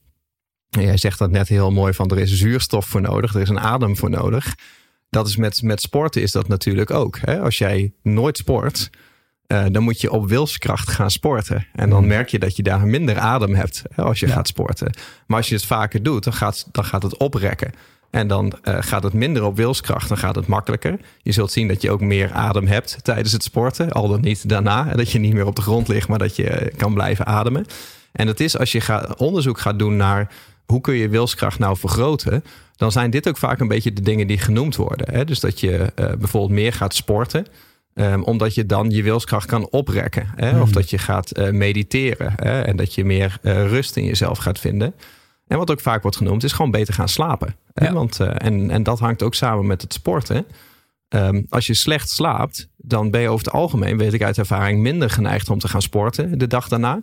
En 0.70 0.82
jij 0.84 0.98
zegt 0.98 1.20
dat 1.20 1.32
net 1.32 1.48
heel 1.48 1.72
mooi 1.72 1.94
van 1.94 2.10
er 2.10 2.18
is 2.20 2.34
zuurstof 2.38 2.86
voor 2.86 3.02
nodig, 3.02 3.36
er 3.36 3.42
is 3.42 3.50
een 3.50 3.60
adem 3.60 3.98
voor 3.98 4.10
nodig. 4.10 4.56
Dat 5.10 5.28
is 5.28 5.36
met, 5.36 5.62
met 5.62 5.82
sporten 5.82 6.22
is 6.22 6.32
dat 6.32 6.48
natuurlijk 6.48 6.92
ook. 6.92 7.18
Hè? 7.22 7.40
Als 7.42 7.58
jij 7.58 7.94
nooit 8.04 8.38
sport, 8.38 8.90
eh, 9.48 9.66
dan 9.72 9.84
moet 9.84 10.02
je 10.02 10.12
op 10.12 10.30
wilskracht 10.30 10.90
gaan 10.90 11.12
sporten. 11.12 11.68
En 11.74 11.90
dan 11.90 12.08
merk 12.08 12.30
je 12.30 12.40
dat 12.40 12.56
je 12.56 12.64
daar 12.64 12.88
minder 12.88 13.18
adem 13.18 13.56
hebt 13.56 13.84
hè, 13.96 14.04
als 14.04 14.20
je 14.20 14.28
Ja. 14.28 14.34
gaat 14.34 14.48
sporten. 14.48 14.94
Maar 15.28 15.38
als 15.38 15.50
je 15.50 15.56
het 15.56 15.66
vaker 15.66 16.04
doet, 16.04 16.24
dan 16.24 16.34
gaat, 16.34 16.68
dan 16.72 16.86
gaat 16.86 17.04
het 17.04 17.18
oprekken. 17.18 17.72
En 18.10 18.28
dan 18.28 18.54
eh, 18.64 18.78
gaat 18.80 19.04
het 19.04 19.14
minder 19.14 19.44
op 19.44 19.56
wilskracht, 19.56 20.08
dan 20.08 20.18
gaat 20.18 20.36
het 20.36 20.48
makkelijker. 20.48 21.00
Je 21.22 21.32
zult 21.32 21.52
zien 21.52 21.68
dat 21.68 21.82
je 21.82 21.92
ook 21.92 22.02
meer 22.02 22.32
adem 22.32 22.68
hebt 22.68 22.98
tijdens 23.04 23.32
het 23.32 23.44
sporten. 23.44 23.92
Al 23.92 24.08
dan 24.08 24.22
niet 24.22 24.50
daarna. 24.50 24.84
Dat 24.84 25.12
je 25.12 25.20
niet 25.20 25.34
meer 25.34 25.46
op 25.46 25.56
de 25.56 25.62
grond 25.62 25.88
ligt, 25.88 26.08
maar 26.08 26.20
dat 26.20 26.36
je 26.36 26.50
eh, 26.50 26.78
kan 26.78 26.94
blijven 26.94 27.26
ademen. 27.26 27.66
En 28.12 28.26
dat 28.26 28.40
is 28.40 28.58
als 28.58 28.72
je 28.72 28.82
gaat, 28.82 29.16
onderzoek 29.16 29.60
gaat 29.60 29.80
doen 29.80 29.96
naar 29.96 30.32
hoe 30.66 30.82
kun 30.82 30.96
je 30.96 31.10
wilskracht 31.10 31.60
nou 31.60 31.78
vergroten. 31.78 32.44
Dan 32.76 32.92
zijn 32.92 33.10
dit 33.10 33.28
ook 33.28 33.38
vaak 33.38 33.60
een 33.60 33.68
beetje 33.68 33.94
de 33.94 34.02
dingen 34.02 34.28
die 34.28 34.38
genoemd 34.38 34.76
worden. 34.76 35.14
Hè? 35.14 35.26
Dus 35.26 35.40
dat 35.40 35.60
je 35.60 35.78
eh, 35.96 36.06
bijvoorbeeld 36.20 36.52
meer 36.52 36.74
gaat 36.74 36.96
sporten. 36.96 37.46
ehm, 37.94 38.22
omdat 38.22 38.56
je 38.56 38.66
dan 38.66 38.90
je 38.90 39.04
wilskracht 39.04 39.46
kan 39.46 39.70
oprekken. 39.70 40.28
Hè? 40.36 40.62
Of 40.62 40.72
dat 40.72 40.90
je 40.90 40.98
gaat 40.98 41.32
mediteren. 41.52 42.34
Hè? 42.36 42.62
En 42.62 42.76
dat 42.76 42.94
je 42.96 43.06
meer 43.06 43.38
rust 43.42 43.96
in 43.96 44.06
jezelf 44.06 44.38
gaat 44.38 44.60
vinden. 44.60 44.94
En 45.50 45.58
wat 45.58 45.72
ook 45.72 45.80
vaak 45.80 46.02
wordt 46.02 46.18
genoemd, 46.18 46.44
is 46.44 46.52
gewoon 46.52 46.72
beter 46.72 46.94
gaan 46.94 47.10
slapen. 47.10 47.56
Ja. 47.74 47.94
Want, 47.94 48.20
eh, 48.20 48.32
en, 48.38 48.70
en 48.70 48.84
dat 48.84 49.00
hangt 49.00 49.24
ook 49.24 49.36
samen 49.36 49.68
met 49.68 49.82
het 49.82 49.94
sporten. 49.94 50.46
Ehm, 51.08 51.42
als 51.50 51.68
je 51.68 51.74
slecht 51.74 52.10
slaapt, 52.10 52.68
dan 52.78 53.12
ben 53.12 53.22
je 53.22 53.30
over 53.30 53.46
het 53.46 53.54
algemeen, 53.54 53.98
weet 53.98 54.14
ik 54.14 54.24
uit 54.24 54.38
ervaring, 54.38 54.80
minder 54.80 55.10
geneigd 55.10 55.50
om 55.50 55.60
te 55.60 55.68
gaan 55.68 55.82
sporten 55.82 56.38
de 56.38 56.48
dag 56.48 56.68
daarna. 56.68 57.02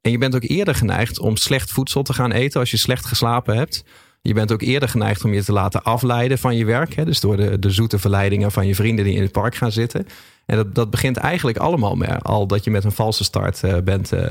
En 0.00 0.10
je 0.10 0.18
bent 0.18 0.34
ook 0.34 0.42
eerder 0.42 0.74
geneigd 0.74 1.18
om 1.18 1.36
slecht 1.36 1.70
voedsel 1.70 2.02
te 2.02 2.12
gaan 2.12 2.32
eten 2.32 2.60
als 2.60 2.70
je 2.70 2.76
slecht 2.76 3.06
geslapen 3.06 3.56
hebt. 3.56 3.84
Je 4.22 4.34
bent 4.34 4.52
ook 4.52 4.62
eerder 4.62 4.88
geneigd 4.88 5.24
om 5.24 5.32
je 5.32 5.44
te 5.44 5.52
laten 5.52 5.82
afleiden 5.82 6.38
van 6.38 6.56
je 6.56 6.64
werk. 6.64 6.94
Hè? 6.94 7.04
Dus 7.04 7.20
door 7.20 7.36
de, 7.36 7.58
de 7.58 7.70
zoete 7.70 7.98
verleidingen 7.98 8.52
van 8.52 8.66
je 8.66 8.74
vrienden 8.74 9.04
die 9.04 9.14
in 9.14 9.22
het 9.22 9.32
park 9.32 9.54
gaan 9.54 9.72
zitten. 9.72 10.06
En 10.46 10.56
dat, 10.56 10.74
dat 10.74 10.90
begint 10.90 11.16
eigenlijk 11.16 11.58
allemaal 11.58 11.94
met 11.94 12.22
al 12.22 12.46
dat 12.46 12.64
je 12.64 12.70
met 12.70 12.84
een 12.84 12.92
valse 12.92 13.24
start 13.24 13.62
eh, 13.62 13.76
bent, 13.78 14.12
eh, 14.12 14.30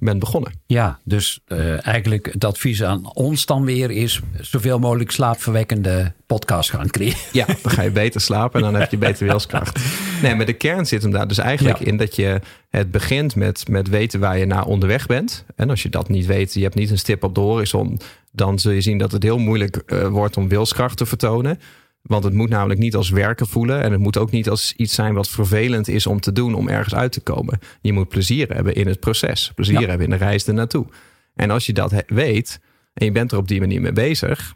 bent 0.00 0.18
begonnen. 0.18 0.52
Ja, 0.66 0.98
dus 1.04 1.40
uh, 1.48 1.86
eigenlijk 1.86 2.28
het 2.32 2.44
advies 2.44 2.82
aan 2.82 3.14
ons 3.14 3.46
dan 3.46 3.64
weer 3.64 3.90
is 3.90 4.20
zoveel 4.40 4.78
mogelijk 4.78 5.10
slaapverwekkende 5.10 6.12
podcast 6.26 6.70
gaan 6.70 6.90
creëren. 6.90 7.18
Ja, 7.32 7.46
dan 7.46 7.72
ga 7.72 7.82
je 7.82 7.90
beter 7.90 8.20
slapen 8.20 8.64
en 8.64 8.72
dan 8.72 8.80
heb 8.80 8.90
je 8.90 8.96
beter 8.96 9.26
wilskracht. 9.26 9.78
Nee, 10.22 10.34
maar 10.34 10.46
de 10.46 10.52
kern 10.52 10.86
zit 10.86 11.02
hem 11.02 11.10
daar 11.10 11.28
dus 11.28 11.38
eigenlijk 11.38 11.80
in 11.80 11.96
dat 11.96 12.16
je 12.16 12.40
het 12.70 12.90
begint 12.90 13.36
met, 13.36 13.68
met 13.68 13.88
weten 13.88 14.20
waar 14.20 14.38
je 14.38 14.46
naar 14.46 14.66
onderweg 14.66 15.06
bent. 15.06 15.44
En 15.56 15.70
als 15.70 15.82
je 15.82 15.88
dat 15.88 16.08
niet 16.08 16.26
weet, 16.26 16.54
je 16.54 16.62
hebt 16.62 16.74
niet 16.74 16.90
een 16.90 16.98
stip 16.98 17.22
op 17.24 17.34
de 17.34 17.40
horizon, 17.40 18.00
dan 18.32 18.58
zul 18.58 18.72
je 18.72 18.80
zien 18.80 18.98
dat 18.98 19.12
het 19.12 19.22
heel 19.22 19.38
moeilijk 19.38 19.82
uh, 19.86 20.06
wordt 20.06 20.36
om 20.36 20.48
wilskracht 20.48 20.96
te 20.96 21.06
vertonen. 21.06 21.60
Want 22.04 22.24
het 22.24 22.32
moet 22.32 22.48
namelijk 22.48 22.80
niet 22.80 22.94
als 22.94 23.10
werken 23.10 23.46
voelen. 23.46 23.82
En 23.82 23.92
het 23.92 24.00
moet 24.00 24.18
ook 24.18 24.30
niet 24.30 24.48
als 24.48 24.72
iets 24.76 24.94
zijn 24.94 25.14
wat 25.14 25.28
vervelend 25.28 25.88
is 25.88 26.06
om 26.06 26.20
te 26.20 26.32
doen 26.32 26.54
om 26.54 26.68
ergens 26.68 26.94
uit 26.94 27.12
te 27.12 27.20
komen. 27.20 27.58
Je 27.80 27.92
moet 27.92 28.08
plezier 28.08 28.48
hebben 28.48 28.74
in 28.74 28.86
het 28.86 29.00
proces. 29.00 29.52
Plezier 29.54 29.88
hebben 29.88 30.04
in 30.06 30.10
de 30.10 30.16
reis 30.16 30.46
ernaartoe. 30.46 30.86
En 31.34 31.50
als 31.50 31.66
je 31.66 31.72
dat 31.72 32.04
weet 32.06 32.60
en 32.94 33.04
je 33.04 33.12
bent 33.12 33.32
er 33.32 33.38
op 33.38 33.48
die 33.48 33.60
manier 33.60 33.80
mee 33.80 33.92
bezig. 33.92 34.54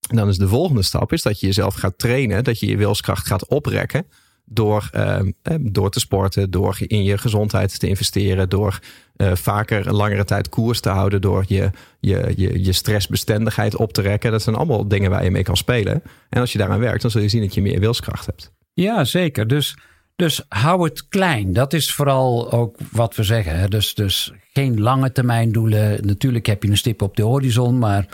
Dan 0.00 0.28
is 0.28 0.38
de 0.38 0.48
volgende 0.48 0.82
stap 0.82 1.12
is 1.12 1.22
dat 1.22 1.40
je 1.40 1.46
jezelf 1.46 1.74
gaat 1.74 1.98
trainen. 1.98 2.44
Dat 2.44 2.60
je 2.60 2.66
je 2.66 2.76
wilskracht 2.76 3.26
gaat 3.26 3.46
oprekken 3.46 4.06
door, 4.52 4.88
ehm, 4.92 5.30
eh, 5.42 5.54
door 5.60 5.90
te 5.90 6.00
sporten, 6.00 6.50
door 6.50 6.76
in 6.86 7.04
je 7.04 7.18
gezondheid 7.18 7.78
te 7.80 7.88
investeren, 7.88 8.48
door 8.48 8.78
uh, 9.16 9.34
vaker 9.34 9.86
een 9.86 9.94
langere 9.94 10.24
tijd 10.24 10.48
koers 10.48 10.80
te 10.80 10.88
houden, 10.88 11.20
door 11.20 11.44
je, 11.46 11.70
je, 12.00 12.32
je, 12.36 12.64
je 12.64 12.72
stressbestendigheid 12.72 13.76
op 13.76 13.92
te 13.92 14.02
rekken. 14.02 14.30
Dat 14.30 14.42
zijn 14.42 14.56
allemaal 14.56 14.88
dingen 14.88 15.10
waar 15.10 15.24
je 15.24 15.30
mee 15.30 15.42
kan 15.42 15.56
spelen. 15.56 16.02
En 16.28 16.40
als 16.40 16.52
je 16.52 16.58
daaraan 16.58 16.80
werkt, 16.80 17.02
dan 17.02 17.10
zul 17.10 17.20
je 17.20 17.28
zien 17.28 17.42
dat 17.42 17.54
je 17.54 17.62
meer 17.62 17.80
wilskracht 17.80 18.26
hebt. 18.26 18.52
Ja, 18.72 19.04
zeker. 19.04 19.46
Dus, 19.46 19.76
dus 20.16 20.44
hou 20.48 20.84
het 20.84 21.08
klein. 21.08 21.52
Dat 21.52 21.72
is 21.72 21.92
vooral 21.92 22.52
ook 22.52 22.76
wat 22.90 23.16
we 23.16 23.22
zeggen. 23.22 23.70
Dus, 23.70 23.94
dus 23.94 24.32
geen 24.52 24.80
lange 24.80 25.12
termijn 25.12 25.52
doelen. 25.52 26.06
Natuurlijk 26.06 26.46
heb 26.46 26.62
je 26.62 26.68
een 26.70 26.76
stip 26.76 27.02
op 27.02 27.16
de 27.16 27.22
horizon, 27.22 27.78
maar 27.78 28.06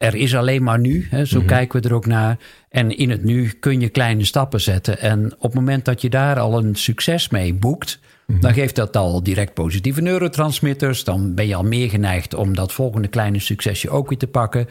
er 0.00 0.14
is 0.14 0.34
alleen 0.34 0.62
maar 0.62 0.78
nu. 0.78 1.06
Hè, 1.10 1.24
zo 1.24 1.38
mhm. 1.38 1.46
kijken 1.46 1.82
we 1.82 1.88
er 1.88 1.94
ook 1.94 2.06
naar. 2.06 2.38
En 2.68 2.96
in 2.96 3.10
het 3.10 3.24
nu 3.24 3.48
kun 3.48 3.80
je 3.80 3.88
kleine 3.88 4.24
stappen 4.24 4.60
zetten. 4.60 4.98
En 4.98 5.32
op 5.34 5.42
het 5.42 5.54
moment 5.54 5.84
dat 5.84 6.00
je 6.00 6.10
daar 6.10 6.38
al 6.38 6.58
een 6.58 6.74
succes 6.74 7.28
mee 7.28 7.54
boekt, 7.54 8.00
mhm. 8.26 8.40
dan 8.40 8.54
geeft 8.54 8.76
dat 8.76 8.96
al 8.96 9.22
direct 9.22 9.54
positieve 9.54 10.00
neurotransmitters. 10.00 11.04
Dan 11.04 11.34
ben 11.34 11.46
je 11.46 11.54
al 11.54 11.64
meer 11.64 11.90
geneigd 11.90 12.34
om 12.34 12.54
dat 12.54 12.72
volgende 12.72 13.08
kleine 13.08 13.38
succesje 13.38 13.90
ook 13.90 14.08
weer 14.08 14.18
te 14.18 14.26
pakken. 14.26 14.68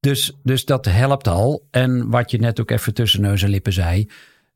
Dus, 0.00 0.32
dus 0.42 0.64
dat 0.64 0.84
helpt 0.84 1.28
al. 1.28 1.66
En 1.70 2.10
wat 2.10 2.30
je 2.30 2.38
net 2.38 2.60
ook 2.60 2.70
even 2.70 2.94
tussen 2.94 3.20
neus 3.20 3.42
en 3.42 3.50
lippen 3.50 3.72
zei. 3.72 4.10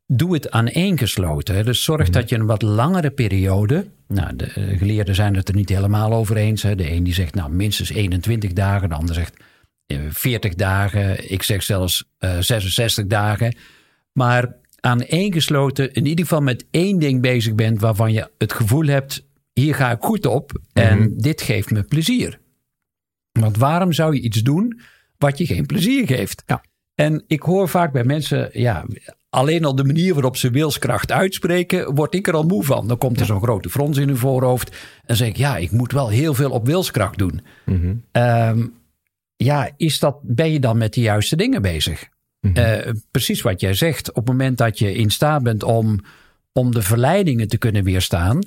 Doe 0.07 0.33
het 0.33 0.51
aaneengesloten. 0.51 1.65
Dus 1.65 1.83
zorg 1.83 2.03
mhm. 2.03 2.11
dat 2.11 2.29
je 2.29 2.35
een 2.35 2.45
wat 2.45 2.61
langere 2.61 3.11
periode. 3.11 3.87
Nou, 4.07 4.35
de 4.35 4.45
eh, 4.45 4.77
geleerden 4.77 5.15
zijn 5.15 5.35
het 5.35 5.47
er 5.47 5.55
niet 5.55 5.69
helemaal 5.69 6.13
over 6.13 6.37
eens. 6.37 6.61
Hè. 6.61 6.75
De 6.75 6.91
een 6.91 7.03
die 7.03 7.13
zegt 7.13 7.35
nou 7.35 7.51
minstens 7.51 7.89
21 7.89 8.53
dagen. 8.53 8.89
De 8.89 8.95
ander 8.95 9.15
zegt 9.15 9.33
40 10.09 10.55
dagen, 10.55 11.31
ik 11.31 11.43
zeg 11.43 11.63
zelfs 11.63 12.03
66 12.39 13.03
eh, 13.03 13.09
dagen. 13.09 13.55
Maar 14.11 14.55
aan 14.79 15.01
één 15.01 15.33
gesloten, 15.33 15.93
in 15.93 16.05
ieder 16.05 16.25
geval 16.25 16.41
met 16.41 16.65
één 16.71 16.99
ding 16.99 17.21
bezig 17.21 17.55
bent 17.55 17.79
waarvan 17.79 18.11
je 18.11 18.29
het 18.37 18.53
gevoel 18.53 18.85
hebt: 18.85 19.25
hier 19.53 19.75
ga 19.75 19.91
ik 19.91 20.01
goed 20.01 20.25
op 20.25 20.61
en 20.73 20.99
mhm. 20.99 21.09
dit 21.17 21.41
geeft 21.41 21.71
me 21.71 21.83
plezier. 21.83 22.39
Want 23.31 23.57
waarom 23.57 23.93
zou 23.93 24.15
je 24.15 24.21
iets 24.21 24.41
doen 24.41 24.81
wat 25.17 25.37
je 25.37 25.45
geen 25.45 25.65
plezier 25.65 26.07
geeft? 26.07 26.43
Ja. 26.45 26.63
En 26.95 27.23
ik 27.27 27.41
hoor 27.41 27.69
vaak 27.69 27.91
bij 27.91 28.03
mensen, 28.03 28.49
ja, 28.53 28.85
alleen 29.29 29.65
al 29.65 29.75
de 29.75 29.83
manier 29.83 30.13
waarop 30.13 30.37
ze 30.37 30.49
wilskracht 30.49 31.11
uitspreken, 31.11 31.95
word 31.95 32.15
ik 32.15 32.27
er 32.27 32.33
al 32.33 32.43
moe 32.43 32.63
van. 32.63 32.87
Dan 32.87 32.97
komt 32.97 33.19
er 33.19 33.25
zo'n 33.25 33.41
grote 33.41 33.69
frons 33.69 33.97
in 33.97 34.07
hun 34.07 34.17
voorhoofd 34.17 34.75
en 35.05 35.15
zeg 35.15 35.27
ik, 35.27 35.37
ja, 35.37 35.57
ik 35.57 35.71
moet 35.71 35.91
wel 35.91 36.09
heel 36.09 36.33
veel 36.33 36.51
op 36.51 36.65
wilskracht 36.65 37.17
doen. 37.17 37.41
Mm 37.65 38.03
ja, 39.43 39.69
is 39.77 39.99
dat, 39.99 40.17
ben 40.21 40.51
je 40.51 40.59
dan 40.59 40.77
met 40.77 40.93
de 40.93 41.01
juiste 41.01 41.35
dingen 41.35 41.61
bezig? 41.61 42.07
Mhm. 42.39 42.55
Eh, 42.55 42.93
precies 43.11 43.41
wat 43.41 43.61
jij 43.61 43.73
zegt. 43.73 44.09
Op 44.09 44.15
het 44.15 44.25
moment 44.25 44.57
dat 44.57 44.79
je 44.79 44.93
in 44.93 45.09
staat 45.09 45.43
bent 45.43 45.63
om, 45.63 45.99
om 46.53 46.71
de 46.71 46.81
verleidingen 46.81 47.47
te 47.47 47.57
kunnen 47.57 47.83
weerstaan, 47.83 48.41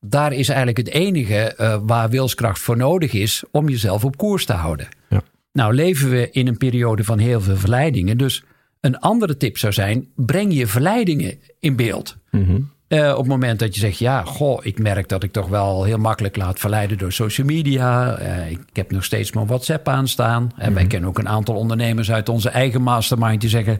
daar 0.00 0.32
is 0.32 0.48
eigenlijk 0.48 0.78
het 0.78 0.88
enige 0.88 1.54
uh, 1.60 1.78
waar 1.82 2.10
wilskracht 2.10 2.60
voor 2.60 2.76
nodig 2.76 3.12
is 3.12 3.44
om 3.50 3.68
jezelf 3.68 4.04
op 4.04 4.16
koers 4.16 4.44
te 4.44 4.52
houden. 4.52 4.88
Ja. 5.08 5.22
Nou 5.52 5.74
leven 5.74 6.10
we 6.10 6.30
in 6.30 6.46
een 6.46 6.56
periode 6.56 7.04
van 7.04 7.18
heel 7.18 7.40
veel 7.40 7.56
verleidingen. 7.56 8.18
Dus 8.18 8.44
een 8.80 8.98
andere 8.98 9.36
tip 9.36 9.58
zou 9.58 9.72
zijn: 9.72 10.08
breng 10.16 10.54
je 10.54 10.66
verleidingen 10.66 11.38
in 11.60 11.76
beeld. 11.76 12.16
Mm 12.30 12.76
uh, 12.88 13.10
op 13.10 13.18
het 13.18 13.26
moment 13.26 13.58
dat 13.58 13.74
je 13.74 13.80
zegt, 13.80 13.98
ja, 13.98 14.22
goh, 14.22 14.58
ik 14.62 14.78
merk 14.78 15.08
dat 15.08 15.22
ik 15.22 15.32
toch 15.32 15.48
wel 15.48 15.84
heel 15.84 15.98
makkelijk 15.98 16.36
laat 16.36 16.58
verleiden 16.58 16.98
door 16.98 17.12
social 17.12 17.46
media. 17.46 18.20
Uh, 18.20 18.50
ik 18.50 18.60
heb 18.72 18.90
nog 18.90 19.04
steeds 19.04 19.32
mijn 19.32 19.46
WhatsApp 19.46 19.88
aanstaan. 19.88 20.50
En 20.56 20.72
wij 20.72 20.82
mhm. 20.82 20.90
kennen 20.90 21.08
ook 21.08 21.18
een 21.18 21.28
aantal 21.28 21.54
ondernemers 21.54 22.12
uit 22.12 22.28
onze 22.28 22.48
eigen 22.48 22.82
mastermind 22.82 23.40
die 23.40 23.50
zeggen, 23.50 23.78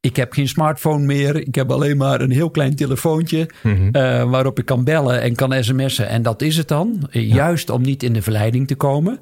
ik 0.00 0.16
heb 0.16 0.32
geen 0.32 0.48
smartphone 0.48 1.04
meer. 1.04 1.36
Ik 1.36 1.54
heb 1.54 1.70
alleen 1.70 1.96
maar 1.96 2.20
een 2.20 2.30
heel 2.30 2.50
klein 2.50 2.76
telefoontje 2.76 3.50
mm 3.62 3.90
waarop 4.30 4.58
ik 4.58 4.64
kan 4.64 4.84
bellen 4.84 5.20
en 5.20 5.34
kan 5.34 5.64
sms'en. 5.64 6.08
En 6.08 6.22
dat 6.22 6.42
is 6.42 6.56
het 6.56 6.68
dan. 6.68 7.08
Juist 7.10 7.70
om 7.70 7.82
niet 7.82 8.02
in 8.02 8.12
de 8.12 8.22
verleiding 8.22 8.66
te 8.66 8.74
komen. 8.74 9.18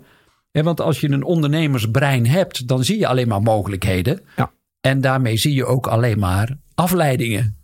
En 0.53 0.65
want 0.65 0.81
als 0.81 1.01
je 1.01 1.11
een 1.11 1.25
ondernemersbrein 1.25 2.27
hebt, 2.27 2.69
dan 2.69 2.85
zie 2.85 2.99
je 2.99 3.07
alleen 3.07 3.29
maar 3.29 3.43
mogelijkheden. 3.43 4.21
Ja. 4.37 4.51
En 4.81 5.01
daarmee 5.01 5.37
zie 5.37 5.55
je 5.55 5.65
ook 5.65 5.87
alleen 5.87 6.19
maar 6.19 6.57
afleidingen. 6.75 7.57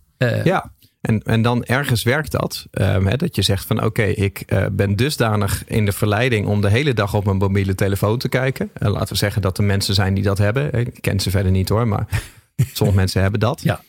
ja, 0.45 0.73
en, 1.07 1.23
en 1.23 1.43
dan 1.43 1.65
ergens 1.65 2.03
werkt 2.03 2.33
dat. 2.33 2.67
Um, 2.71 3.07
hè, 3.07 3.17
dat 3.17 3.37
je 3.37 3.43
zegt 3.43 3.67
van 3.67 3.85
oké, 3.85 4.03
ik 4.03 4.43
uh, 4.47 4.67
ben 4.73 4.97
dusdanig 4.97 5.65
in 5.67 5.85
de 5.85 5.93
verleiding 5.93 6.47
om 6.47 6.61
de 6.61 6.71
hele 6.71 6.95
dag 6.95 7.15
op 7.15 7.25
mijn 7.25 7.37
mobiele 7.37 7.75
telefoon 7.75 8.19
te 8.19 8.29
kijken. 8.29 8.71
En 8.73 8.91
laten 8.91 9.09
we 9.09 9.15
zeggen 9.15 9.43
dat 9.43 9.59
er 9.59 9.65
mensen 9.65 9.95
zijn 9.95 10.15
die 10.15 10.25
dat 10.25 10.39
hebben. 10.39 10.73
Ik 10.73 10.99
ken 11.01 11.21
ze 11.21 11.31
verder 11.31 11.53
niet 11.53 11.69
hoor, 11.69 11.89
maar 11.89 12.07
sommige 12.73 12.99
mensen 12.99 13.23
hebben 13.23 13.41
dat. 13.41 13.61
Ja. 13.63 13.81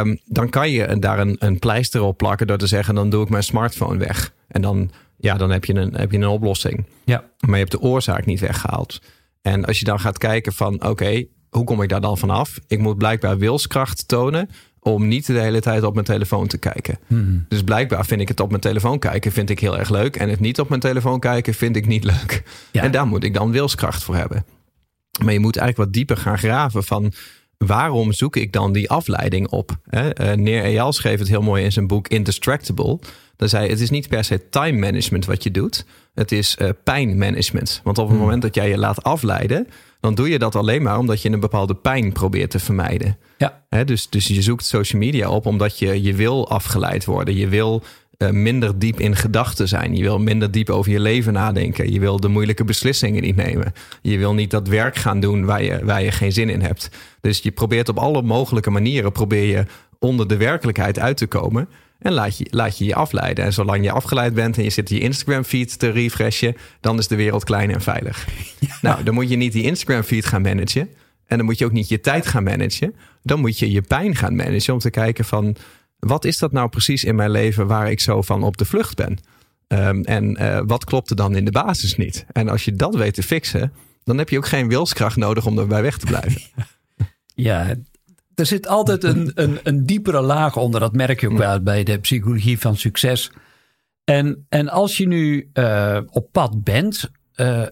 Um, 0.00 0.18
dan 0.24 0.48
kan 0.50 0.70
je 0.70 0.98
daar 0.98 1.18
een, 1.18 1.36
een 1.38 1.58
pleister 1.58 2.02
op 2.02 2.16
plakken 2.16 2.46
door 2.46 2.58
te 2.58 2.66
zeggen: 2.66 2.94
dan 2.94 3.10
doe 3.10 3.22
ik 3.22 3.28
mijn 3.28 3.42
smartphone 3.42 3.98
weg. 3.98 4.32
En 4.48 4.62
dan, 4.62 4.90
ja, 5.16 5.36
dan 5.36 5.50
heb, 5.50 5.64
je 5.64 5.74
een, 5.74 5.94
heb 5.94 6.10
je 6.10 6.16
een 6.16 6.26
oplossing. 6.26 6.86
Ja. 7.04 7.24
Maar 7.40 7.50
je 7.50 7.64
hebt 7.64 7.70
de 7.70 7.80
oorzaak 7.80 8.26
niet 8.26 8.40
weggehaald. 8.40 9.00
En 9.42 9.64
als 9.64 9.78
je 9.78 9.84
dan 9.84 10.00
gaat 10.00 10.18
kijken 10.18 10.52
van 10.52 10.84
oké, 10.84 11.24
hoe 11.50 11.64
kom 11.64 11.82
ik 11.82 11.88
daar 11.88 12.00
dan 12.00 12.18
vanaf? 12.18 12.58
Ik 12.66 12.78
moet 12.78 12.98
blijkbaar 12.98 13.38
wilskracht 13.38 14.08
tonen 14.08 14.48
om 14.84 15.08
niet 15.08 15.26
de 15.26 15.40
hele 15.40 15.60
tijd 15.60 15.82
op 15.82 15.94
mijn 15.94 16.06
telefoon 16.06 16.46
te 16.46 16.58
kijken. 16.58 16.98
Hmm. 17.06 17.44
Dus 17.48 17.62
blijkbaar 17.62 18.06
vind 18.06 18.20
ik 18.20 18.28
het 18.28 18.40
op 18.40 18.48
mijn 18.48 18.60
telefoon 18.60 18.98
kijken 18.98 19.32
vind 19.32 19.50
ik 19.50 19.60
heel 19.60 19.78
erg 19.78 19.90
leuk. 19.90 20.16
En 20.16 20.28
het 20.28 20.40
niet 20.40 20.60
op 20.60 20.68
mijn 20.68 20.80
telefoon 20.80 21.20
kijken 21.20 21.54
vind 21.54 21.76
ik 21.76 21.86
niet 21.86 22.04
leuk. 22.14 22.42
En 22.72 22.90
daar 22.90 23.06
moet 23.06 23.24
ik 23.24 23.34
dan 23.34 23.50
wilskracht 23.50 24.02
voor 24.02 24.16
hebben. 24.16 24.44
Maar 25.22 25.32
je 25.32 25.40
moet 25.40 25.56
eigenlijk 25.56 25.88
wat 25.88 25.94
dieper 25.94 26.16
gaan 26.16 26.38
graven 26.38 26.84
van 26.84 27.12
waarom 27.58 28.12
zoek 28.12 28.36
ik 28.36 28.52
dan 28.52 28.72
die 28.72 28.90
afleiding 28.90 29.48
op? 29.48 29.76
Uh, 29.90 30.32
Neer 30.32 30.62
Eyal 30.62 30.92
schreef 30.92 31.18
het 31.18 31.28
heel 31.28 31.42
mooi 31.42 31.64
in 31.64 31.72
zijn 31.72 31.86
boek 31.86 32.08
Indistractable. 32.08 32.98
Dan 33.36 33.48
zei 33.48 33.68
het 33.68 33.80
is 33.80 33.90
niet 33.90 34.08
per 34.08 34.24
se 34.24 34.48
time 34.48 34.78
management 34.78 35.24
wat 35.24 35.42
je 35.42 35.50
doet. 35.50 35.84
Het 36.14 36.32
is 36.32 36.56
uh, 36.58 36.68
pijnmanagement. 36.84 37.80
Want 37.84 37.98
op 37.98 38.04
het 38.04 38.14
hmm. 38.14 38.24
moment 38.24 38.42
dat 38.42 38.54
jij 38.54 38.68
je 38.68 38.78
laat 38.78 39.02
afleiden, 39.02 39.66
dan 40.04 40.14
doe 40.14 40.28
je 40.28 40.38
dat 40.38 40.54
alleen 40.54 40.82
maar 40.82 40.98
omdat 40.98 41.22
je 41.22 41.30
een 41.30 41.40
bepaalde 41.40 41.74
pijn 41.74 42.12
probeert 42.12 42.50
te 42.50 42.58
vermijden. 42.58 43.18
Ja. 43.38 43.84
dus, 43.84 44.08
dus 44.08 44.26
je 44.26 44.42
zoekt 44.42 44.64
social 44.64 45.00
media 45.00 45.30
op 45.30 45.46
omdat 45.46 45.78
je, 45.78 46.02
je 46.02 46.14
wil 46.14 46.48
afgeleid 46.48 47.04
worden. 47.04 47.36
Je 47.36 47.48
wil 47.48 47.82
uh, 48.18 48.30
minder 48.30 48.78
diep 48.78 49.00
in 49.00 49.16
gedachten 49.16 49.68
zijn. 49.68 49.96
Je 49.96 50.02
wil 50.02 50.18
minder 50.18 50.50
diep 50.50 50.70
over 50.70 50.92
je 50.92 51.00
leven 51.00 51.32
nadenken. 51.32 51.92
Je 51.92 52.00
wil 52.00 52.20
de 52.20 52.28
moeilijke 52.28 52.64
beslissingen 52.64 53.22
niet 53.22 53.36
nemen. 53.36 53.72
Je 54.02 54.18
wil 54.18 54.34
niet 54.34 54.50
dat 54.50 54.68
werk 54.68 54.96
gaan 54.96 55.20
doen 55.20 55.44
waar 55.44 55.62
je, 55.62 55.84
waar 55.84 56.02
je 56.02 56.12
geen 56.12 56.32
zin 56.32 56.48
in 56.48 56.60
hebt. 56.60 56.90
Dus 57.20 57.38
je 57.38 57.50
probeert 57.50 57.88
op 57.88 57.98
alle 57.98 58.22
mogelijke 58.22 58.70
manieren 58.70 59.12
probeer 59.12 59.44
je 59.44 59.64
onder 59.98 60.28
de 60.28 60.36
werkelijkheid 60.36 60.98
uit 60.98 61.16
te 61.16 61.26
komen. 61.26 61.68
En 61.98 62.12
laat 62.12 62.38
je, 62.38 62.46
laat 62.50 62.78
je 62.78 62.84
je 62.84 62.94
afleiden. 62.94 63.44
En 63.44 63.52
zolang 63.52 63.84
je 63.84 63.90
afgeleid 63.90 64.34
bent 64.34 64.56
en 64.56 64.62
je 64.62 64.70
zit 64.70 64.88
je 64.88 64.98
Instagram 64.98 65.44
feed 65.44 65.78
te 65.78 65.90
refreshen, 65.90 66.56
dan 66.80 66.98
is 66.98 67.08
de 67.08 67.16
wereld 67.16 67.44
klein 67.44 67.70
en 67.70 67.80
veilig. 67.80 68.26
Nou, 68.80 69.02
dan 69.02 69.14
moet 69.14 69.28
je 69.28 69.36
niet 69.36 69.52
die 69.52 69.62
Instagram 69.62 70.02
feed 70.02 70.26
gaan 70.26 70.42
managen. 70.42 70.88
En 71.26 71.36
dan 71.36 71.46
moet 71.46 71.58
je 71.58 71.64
ook 71.64 71.72
niet 71.72 71.88
je 71.88 72.00
tijd 72.00 72.26
gaan 72.26 72.42
managen. 72.42 72.94
Dan 73.22 73.40
moet 73.40 73.58
je 73.58 73.70
je 73.70 73.82
pijn 73.82 74.16
gaan 74.16 74.36
managen 74.36 74.72
om 74.72 74.78
te 74.78 74.90
kijken 74.90 75.24
van 75.24 75.56
wat 75.98 76.24
is 76.24 76.38
dat 76.38 76.52
nou 76.52 76.68
precies 76.68 77.04
in 77.04 77.14
mijn 77.14 77.30
leven 77.30 77.66
waar 77.66 77.90
ik 77.90 78.00
zo 78.00 78.22
van 78.22 78.42
op 78.42 78.56
de 78.56 78.64
vlucht 78.64 78.96
ben? 78.96 79.18
Um, 79.68 80.04
en 80.04 80.42
uh, 80.42 80.60
wat 80.66 80.84
klopt 80.84 81.10
er 81.10 81.16
dan 81.16 81.36
in 81.36 81.44
de 81.44 81.50
basis 81.50 81.96
niet? 81.96 82.26
En 82.32 82.48
als 82.48 82.64
je 82.64 82.74
dat 82.74 82.94
weet 82.94 83.14
te 83.14 83.22
fixen, 83.22 83.72
dan 84.04 84.18
heb 84.18 84.28
je 84.28 84.36
ook 84.36 84.46
geen 84.46 84.68
wilskracht 84.68 85.16
nodig 85.16 85.46
om 85.46 85.58
erbij 85.58 85.82
weg 85.82 85.98
te 85.98 86.06
blijven. 86.06 86.42
Ja, 87.36 87.74
er 88.34 88.46
zit 88.46 88.68
altijd 88.68 89.04
een, 89.04 89.30
een, 89.34 89.58
een 89.62 89.86
diepere 89.86 90.20
laag 90.20 90.56
onder. 90.56 90.80
Dat 90.80 90.92
merk 90.92 91.20
je 91.20 91.30
ook 91.30 91.38
wel 91.38 91.60
bij 91.60 91.84
de 91.84 91.98
psychologie 91.98 92.58
van 92.58 92.76
succes. 92.76 93.30
En, 94.04 94.46
en 94.48 94.68
als 94.68 94.96
je 94.96 95.06
nu 95.06 95.50
uh, 95.54 95.98
op 96.10 96.28
pad 96.32 96.62
bent, 96.64 97.10
uh, 97.36 97.62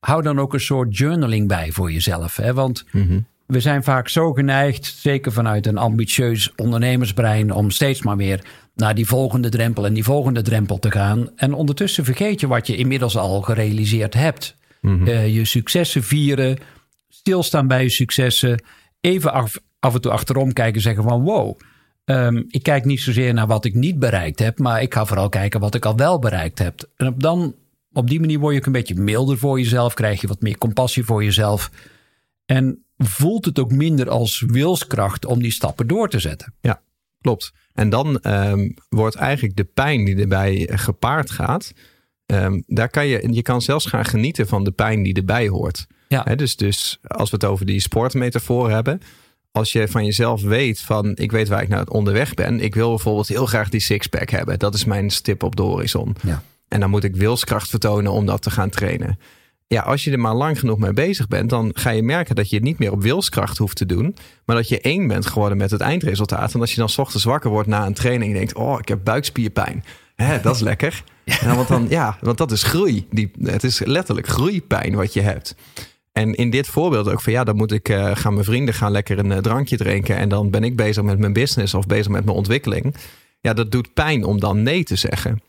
hou 0.00 0.22
dan 0.22 0.38
ook 0.38 0.52
een 0.54 0.60
soort 0.60 0.96
journaling 0.96 1.48
bij 1.48 1.70
voor 1.70 1.92
jezelf. 1.92 2.36
Hè? 2.36 2.54
Want 2.54 2.84
mm 2.90 3.28
we 3.50 3.60
zijn 3.60 3.82
vaak 3.82 4.08
zo 4.08 4.32
geneigd, 4.32 4.86
zeker 4.86 5.32
vanuit 5.32 5.66
een 5.66 5.78
ambitieus 5.78 6.52
ondernemersbrein, 6.56 7.52
om 7.52 7.70
steeds 7.70 8.02
maar 8.02 8.16
weer 8.16 8.44
naar 8.74 8.94
die 8.94 9.06
volgende 9.06 9.48
drempel 9.48 9.86
en 9.86 9.94
die 9.94 10.04
volgende 10.04 10.42
drempel 10.42 10.78
te 10.78 10.90
gaan. 10.90 11.30
En 11.36 11.52
ondertussen 11.52 12.04
vergeet 12.04 12.40
je 12.40 12.46
wat 12.46 12.66
je 12.66 12.76
inmiddels 12.76 13.16
al 13.16 13.40
gerealiseerd 13.40 14.14
hebt. 14.14 14.56
Eh, 14.82 15.34
je 15.34 15.44
successen 15.44 16.02
vieren, 16.02 16.58
stilstaan 17.08 17.66
bij 17.66 17.82
je 17.82 17.88
successen, 17.88 18.62
even 19.00 19.32
af, 19.32 19.58
af 19.80 19.94
en 19.94 20.00
toe 20.00 20.10
achterom 20.10 20.52
kijken 20.52 20.74
en 20.74 20.80
zeggen 20.80 21.02
van 21.02 21.22
wow. 21.22 21.58
ehm, 22.04 22.42
ik 22.48 22.62
kijk 22.62 22.84
niet 22.84 23.00
zozeer 23.00 23.34
naar 23.34 23.46
wat 23.46 23.64
ik 23.64 23.74
niet 23.74 23.98
bereikt 23.98 24.38
heb, 24.38 24.58
maar 24.58 24.82
ik 24.82 24.94
ga 24.94 25.06
vooral 25.06 25.28
kijken 25.28 25.60
wat 25.60 25.74
ik 25.74 25.84
al 25.84 25.96
wel 25.96 26.18
bereikt 26.18 26.58
heb. 26.58 26.88
En 26.96 27.06
op, 27.06 27.22
dan, 27.22 27.54
op 27.92 28.08
die 28.08 28.20
manier 28.20 28.38
word 28.38 28.54
je 28.54 28.60
ook 28.60 28.66
een 28.66 28.72
beetje 28.72 28.94
milder 28.94 29.38
voor 29.38 29.58
jezelf, 29.58 29.94
krijg 29.94 30.20
je 30.20 30.26
wat 30.26 30.40
meer 30.40 30.58
compassie 30.58 31.04
voor 31.04 31.24
jezelf. 31.24 31.70
En 32.46 32.84
voelt 32.96 33.44
het 33.44 33.58
ook 33.58 33.72
minder 33.72 34.10
als 34.10 34.44
wilskracht 34.46 35.24
om 35.24 35.42
die 35.42 35.52
stappen 35.52 35.86
door 35.86 36.08
te 36.08 36.18
zetten. 36.18 36.54
Ja, 36.60 36.82
klopt. 37.20 37.52
En 37.74 37.88
dan 37.88 38.20
ehm, 38.20 38.70
wordt 38.88 39.14
eigenlijk 39.14 39.56
de 39.56 39.64
pijn 39.64 40.04
die 40.04 40.16
erbij 40.16 40.68
gepaard 40.72 41.30
gaat. 41.30 41.72
ehm, 42.26 42.60
daar 42.66 42.88
kan 42.88 43.06
je, 43.06 43.32
je 43.32 43.42
kan 43.42 43.62
zelfs 43.62 43.86
gaan 43.86 44.04
genieten 44.04 44.46
van 44.46 44.64
de 44.64 44.70
pijn 44.70 45.02
die 45.02 45.14
erbij 45.14 45.48
hoort. 45.48 45.86
Ja. 46.08 46.22
Dus, 46.22 46.56
dus 46.56 46.98
als 47.02 47.30
we 47.30 47.36
het 47.36 47.44
over 47.44 47.66
die 47.66 47.80
sportmetafoor 47.80 48.70
hebben. 48.70 49.00
Als 49.52 49.72
je 49.72 49.88
van 49.88 50.04
jezelf 50.04 50.42
weet 50.42 50.80
van 50.80 51.12
ik 51.14 51.30
weet 51.32 51.48
waar 51.48 51.62
ik 51.62 51.68
naar 51.68 51.86
onderweg 51.86 52.34
ben. 52.34 52.60
Ik 52.60 52.74
wil 52.74 52.88
bijvoorbeeld 52.88 53.28
heel 53.28 53.46
graag 53.46 53.68
die 53.68 53.80
sixpack 53.80 54.30
hebben. 54.30 54.58
Dat 54.58 54.74
is 54.74 54.84
mijn 54.84 55.10
stip 55.10 55.42
op 55.42 55.56
de 55.56 55.62
horizon. 55.62 56.16
Ja. 56.22 56.42
En 56.68 56.80
dan 56.80 56.90
moet 56.90 57.04
ik 57.04 57.16
wilskracht 57.16 57.68
vertonen 57.68 58.12
om 58.12 58.26
dat 58.26 58.42
te 58.42 58.50
gaan 58.50 58.70
trainen. 58.70 59.18
Ja, 59.66 59.80
als 59.80 60.04
je 60.04 60.10
er 60.10 60.18
maar 60.18 60.34
lang 60.34 60.58
genoeg 60.58 60.78
mee 60.78 60.92
bezig 60.92 61.28
bent, 61.28 61.50
dan 61.50 61.70
ga 61.74 61.90
je 61.90 62.02
merken 62.02 62.34
dat 62.34 62.50
je 62.50 62.56
het 62.56 62.64
niet 62.64 62.78
meer 62.78 62.92
op 62.92 63.02
wilskracht 63.02 63.58
hoeft 63.58 63.76
te 63.76 63.86
doen. 63.86 64.16
Maar 64.44 64.56
dat 64.56 64.68
je 64.68 64.80
één 64.80 65.06
bent 65.06 65.26
geworden 65.26 65.58
met 65.58 65.70
het 65.70 65.80
eindresultaat. 65.80 66.54
En 66.54 66.60
als 66.60 66.70
je 66.70 66.76
dan 66.76 66.88
's 66.88 66.98
ochtends 66.98 67.24
wakker 67.24 67.50
wordt 67.50 67.68
na 67.68 67.86
een 67.86 67.94
training 67.94 68.32
en 68.32 68.36
denkt: 68.38 68.54
Oh, 68.54 68.78
ik 68.78 68.88
heb 68.88 69.04
buikspierpijn. 69.04 69.84
Hè, 70.16 70.40
dat 70.40 70.54
is 70.54 70.60
lekker. 70.60 71.04
Ja, 71.24 71.54
want, 71.54 71.68
dan, 71.68 71.86
ja, 71.88 72.16
want 72.20 72.38
dat 72.38 72.50
is 72.50 72.62
groei. 72.62 73.06
Die, 73.10 73.30
het 73.42 73.64
is 73.64 73.78
letterlijk 73.84 74.26
groeipijn 74.26 74.94
wat 74.94 75.12
je 75.12 75.20
hebt. 75.20 75.54
En 76.12 76.34
in 76.34 76.50
dit 76.50 76.66
voorbeeld 76.66 77.08
ook 77.08 77.20
van 77.20 77.32
ja, 77.32 77.44
dan 77.44 77.56
moet 77.56 77.72
ik 77.72 77.88
eh, 77.88 78.10
gaan 78.14 78.32
mijn 78.32 78.44
vrienden 78.44 78.74
gaan 78.74 78.92
lekker 78.92 79.18
een 79.18 79.32
eh, 79.32 79.38
drankje 79.38 79.76
drinken. 79.76 80.16
En 80.16 80.28
dan 80.28 80.50
ben 80.50 80.64
ik 80.64 80.76
bezig 80.76 81.02
met 81.02 81.18
mijn 81.18 81.32
business 81.32 81.74
of 81.74 81.86
bezig 81.86 82.08
met 82.08 82.24
mijn 82.24 82.36
ontwikkeling. 82.36 82.94
Ja, 83.40 83.52
dat 83.52 83.70
doet 83.70 83.94
pijn 83.94 84.24
om 84.24 84.40
dan 84.40 84.62
nee 84.62 84.84
te 84.84 84.96
zeggen. 84.96 85.42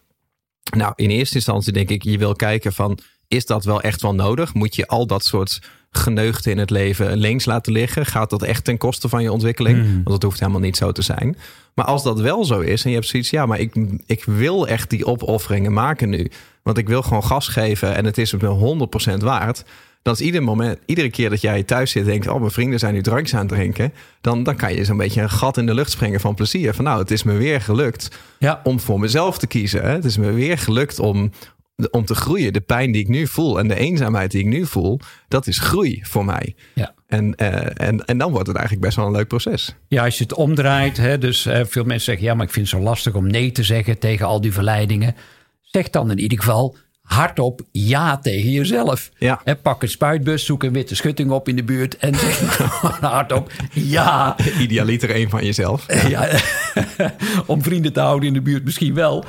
Nou, 0.77 0.93
in 0.95 1.09
eerste 1.09 1.35
instantie 1.35 1.73
denk 1.73 1.89
ik, 1.89 2.03
je 2.03 2.17
wil 2.17 2.35
kijken 2.35 2.73
van, 2.73 2.99
is 3.27 3.45
dat 3.45 3.65
wel 3.65 3.81
echt 3.81 4.01
wel 4.01 4.15
nodig? 4.15 4.53
Moet 4.53 4.75
je 4.75 4.87
al 4.87 5.07
dat 5.07 5.23
soort 5.23 5.61
geneugten 5.91 6.51
in 6.51 6.57
het 6.57 6.69
leven 6.69 7.17
links 7.17 7.45
laten 7.45 7.73
liggen? 7.73 8.05
Gaat 8.05 8.29
dat 8.29 8.43
echt 8.43 8.63
ten 8.63 8.77
koste 8.77 9.09
van 9.09 9.23
je 9.23 9.31
ontwikkeling? 9.31 9.93
Want 9.93 10.07
dat 10.07 10.23
hoeft 10.23 10.39
helemaal 10.39 10.61
niet 10.61 10.77
zo 10.77 10.91
te 10.91 11.01
zijn. 11.01 11.37
Maar 11.73 11.85
als 11.85 12.03
dat 12.03 12.19
wel 12.19 12.45
zo 12.45 12.59
is 12.59 12.83
en 12.83 12.89
je 12.89 12.95
hebt 12.95 13.07
zoiets, 13.07 13.29
ja, 13.29 13.45
maar 13.45 13.59
ik, 13.59 13.75
ik 14.05 14.23
wil 14.23 14.67
echt 14.67 14.89
die 14.89 15.05
opofferingen 15.05 15.73
maken 15.73 16.09
nu. 16.09 16.31
Want 16.63 16.77
ik 16.77 16.87
wil 16.87 17.01
gewoon 17.01 17.23
gas 17.23 17.47
geven 17.47 17.95
en 17.95 18.05
het 18.05 18.17
is 18.17 18.31
het 18.31 18.41
me 18.41 18.87
100% 19.17 19.23
waard. 19.23 19.63
Dan 20.01 20.13
is 20.13 20.21
ieder 20.21 20.43
moment, 20.43 20.79
iedere 20.85 21.09
keer 21.09 21.29
dat 21.29 21.41
jij 21.41 21.63
thuis 21.63 21.91
zit 21.91 22.03
en 22.03 22.09
denkt, 22.09 22.27
oh, 22.27 22.39
mijn 22.39 22.51
vrienden 22.51 22.79
zijn 22.79 22.93
nu 22.93 23.01
drankjes 23.01 23.33
aan 23.33 23.45
het 23.45 23.49
drinken. 23.49 23.93
Dan, 24.21 24.43
dan 24.43 24.55
kan 24.55 24.73
je 24.75 24.85
zo'n 24.85 24.97
beetje 24.97 25.21
een 25.21 25.29
gat 25.29 25.57
in 25.57 25.65
de 25.65 25.73
lucht 25.73 25.91
springen 25.91 26.19
van 26.19 26.35
plezier. 26.35 26.73
Van 26.73 26.83
nou, 26.85 26.99
het 26.99 27.11
is 27.11 27.23
me 27.23 27.33
weer 27.33 27.61
gelukt 27.61 28.19
Ja. 28.39 28.61
om 28.63 28.79
voor 28.79 28.99
mezelf 28.99 29.37
te 29.37 29.47
kiezen. 29.47 29.81
Hè? 29.81 29.89
Het 29.89 30.05
is 30.05 30.17
me 30.17 30.31
weer 30.31 30.57
gelukt 30.57 30.99
om, 30.99 31.31
om 31.91 32.05
te 32.05 32.15
groeien. 32.15 32.53
De 32.53 32.61
pijn 32.61 32.91
die 32.91 33.01
ik 33.01 33.07
nu 33.07 33.27
voel 33.27 33.59
en 33.59 33.67
de 33.67 33.75
eenzaamheid 33.75 34.31
die 34.31 34.39
ik 34.41 34.47
nu 34.47 34.65
voel, 34.65 34.99
dat 35.27 35.47
is 35.47 35.59
groei 35.59 35.99
voor 36.03 36.25
mij. 36.25 36.55
Ja. 36.73 36.93
En, 37.07 37.35
eh, 37.35 37.87
en, 37.87 38.05
en 38.05 38.17
dan 38.17 38.31
wordt 38.31 38.47
het 38.47 38.55
eigenlijk 38.55 38.85
best 38.85 38.97
wel 38.97 39.05
een 39.05 39.11
leuk 39.15 39.27
proces. 39.27 39.75
Ja, 39.87 40.03
als 40.03 40.17
je 40.17 40.23
het 40.23 40.33
omdraait, 40.33 40.97
hè, 40.97 41.17
dus 41.17 41.41
veel 41.41 41.83
mensen 41.83 41.99
zeggen: 42.05 42.23
ja, 42.23 42.33
maar 42.33 42.45
ik 42.45 42.51
vind 42.51 42.69
het 42.69 42.77
zo 42.79 42.83
lastig 42.83 43.13
om 43.13 43.27
nee 43.27 43.51
te 43.51 43.63
zeggen 43.63 43.99
tegen 43.99 44.25
al 44.25 44.41
die 44.41 44.53
verleidingen. 44.53 45.15
Zeg 45.61 45.89
dan 45.89 46.11
in 46.11 46.19
ieder 46.19 46.37
geval 46.37 46.75
hardop 47.13 47.61
ja 47.71 48.17
tegen 48.17 48.51
jezelf. 48.51 49.11
Ja. 49.17 49.41
Hè, 49.43 49.55
pak 49.55 49.81
een 49.81 49.89
spuitbus, 49.89 50.45
zoek 50.45 50.63
een 50.63 50.73
witte 50.73 50.95
schutting 50.95 51.31
op 51.31 51.47
in 51.47 51.55
de 51.55 51.63
buurt 51.63 51.97
en 51.97 52.15
zeg 52.15 52.57
hardop 52.99 53.51
ja. 53.71 54.35
Idealiter 54.59 55.15
een 55.15 55.29
van 55.29 55.45
jezelf. 55.45 56.07
ja. 56.07 56.29
om 57.45 57.63
vrienden 57.63 57.93
te 57.93 57.99
houden 57.99 58.27
in 58.27 58.33
de 58.33 58.41
buurt 58.41 58.63
misschien 58.63 58.93
wel. 58.93 59.25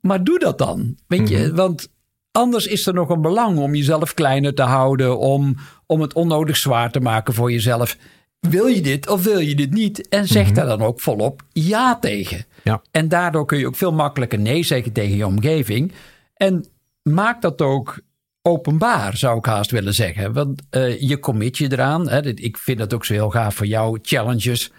Maar 0.00 0.24
doe 0.24 0.38
dat 0.38 0.58
dan. 0.58 0.96
Weet 1.06 1.28
je, 1.28 1.54
want 1.54 1.88
anders 2.32 2.66
is 2.66 2.86
er 2.86 2.94
nog 2.94 3.08
een 3.08 3.20
belang 3.20 3.58
om 3.58 3.74
jezelf 3.74 4.14
kleiner 4.14 4.54
te 4.54 4.62
houden, 4.62 5.18
om, 5.18 5.56
om 5.86 6.00
het 6.00 6.12
onnodig 6.12 6.56
zwaar 6.56 6.90
te 6.90 7.00
maken 7.00 7.34
voor 7.34 7.52
jezelf. 7.52 7.96
Wil 8.40 8.66
je 8.66 8.80
dit 8.80 9.08
of 9.08 9.24
wil 9.24 9.38
je 9.38 9.54
dit 9.54 9.72
niet? 9.72 10.08
En 10.08 10.26
zeg 10.26 10.52
daar 10.52 10.66
dan 10.66 10.82
ook 10.82 11.00
volop 11.00 11.42
ja 11.52 11.98
tegen. 11.98 12.44
Ja. 12.64 12.82
En 12.90 13.08
daardoor 13.08 13.46
kun 13.46 13.58
je 13.58 13.66
ook 13.66 13.76
veel 13.76 13.92
makkelijker 13.92 14.38
nee 14.38 14.62
zeggen 14.62 14.92
tegen 14.92 15.16
je 15.16 15.26
omgeving. 15.26 15.92
En 16.34 16.64
maak 17.08 17.42
dat 17.42 17.62
ook 17.62 18.00
openbaar, 18.42 19.16
zou 19.16 19.38
ik 19.38 19.44
haast 19.44 19.70
willen 19.70 19.94
zeggen. 19.94 20.32
Want 20.32 20.62
eh, 20.70 21.00
je 21.00 21.18
commit 21.18 21.58
je 21.58 21.72
eraan. 21.72 22.08
Hè. 22.08 22.26
Ik 22.26 22.56
vind 22.56 22.78
dat 22.78 22.94
ook 22.94 23.04
zo 23.04 23.12
heel 23.12 23.30
gaaf 23.30 23.54
voor 23.54 23.66
jou, 23.66 23.98
challenges. 24.02 24.72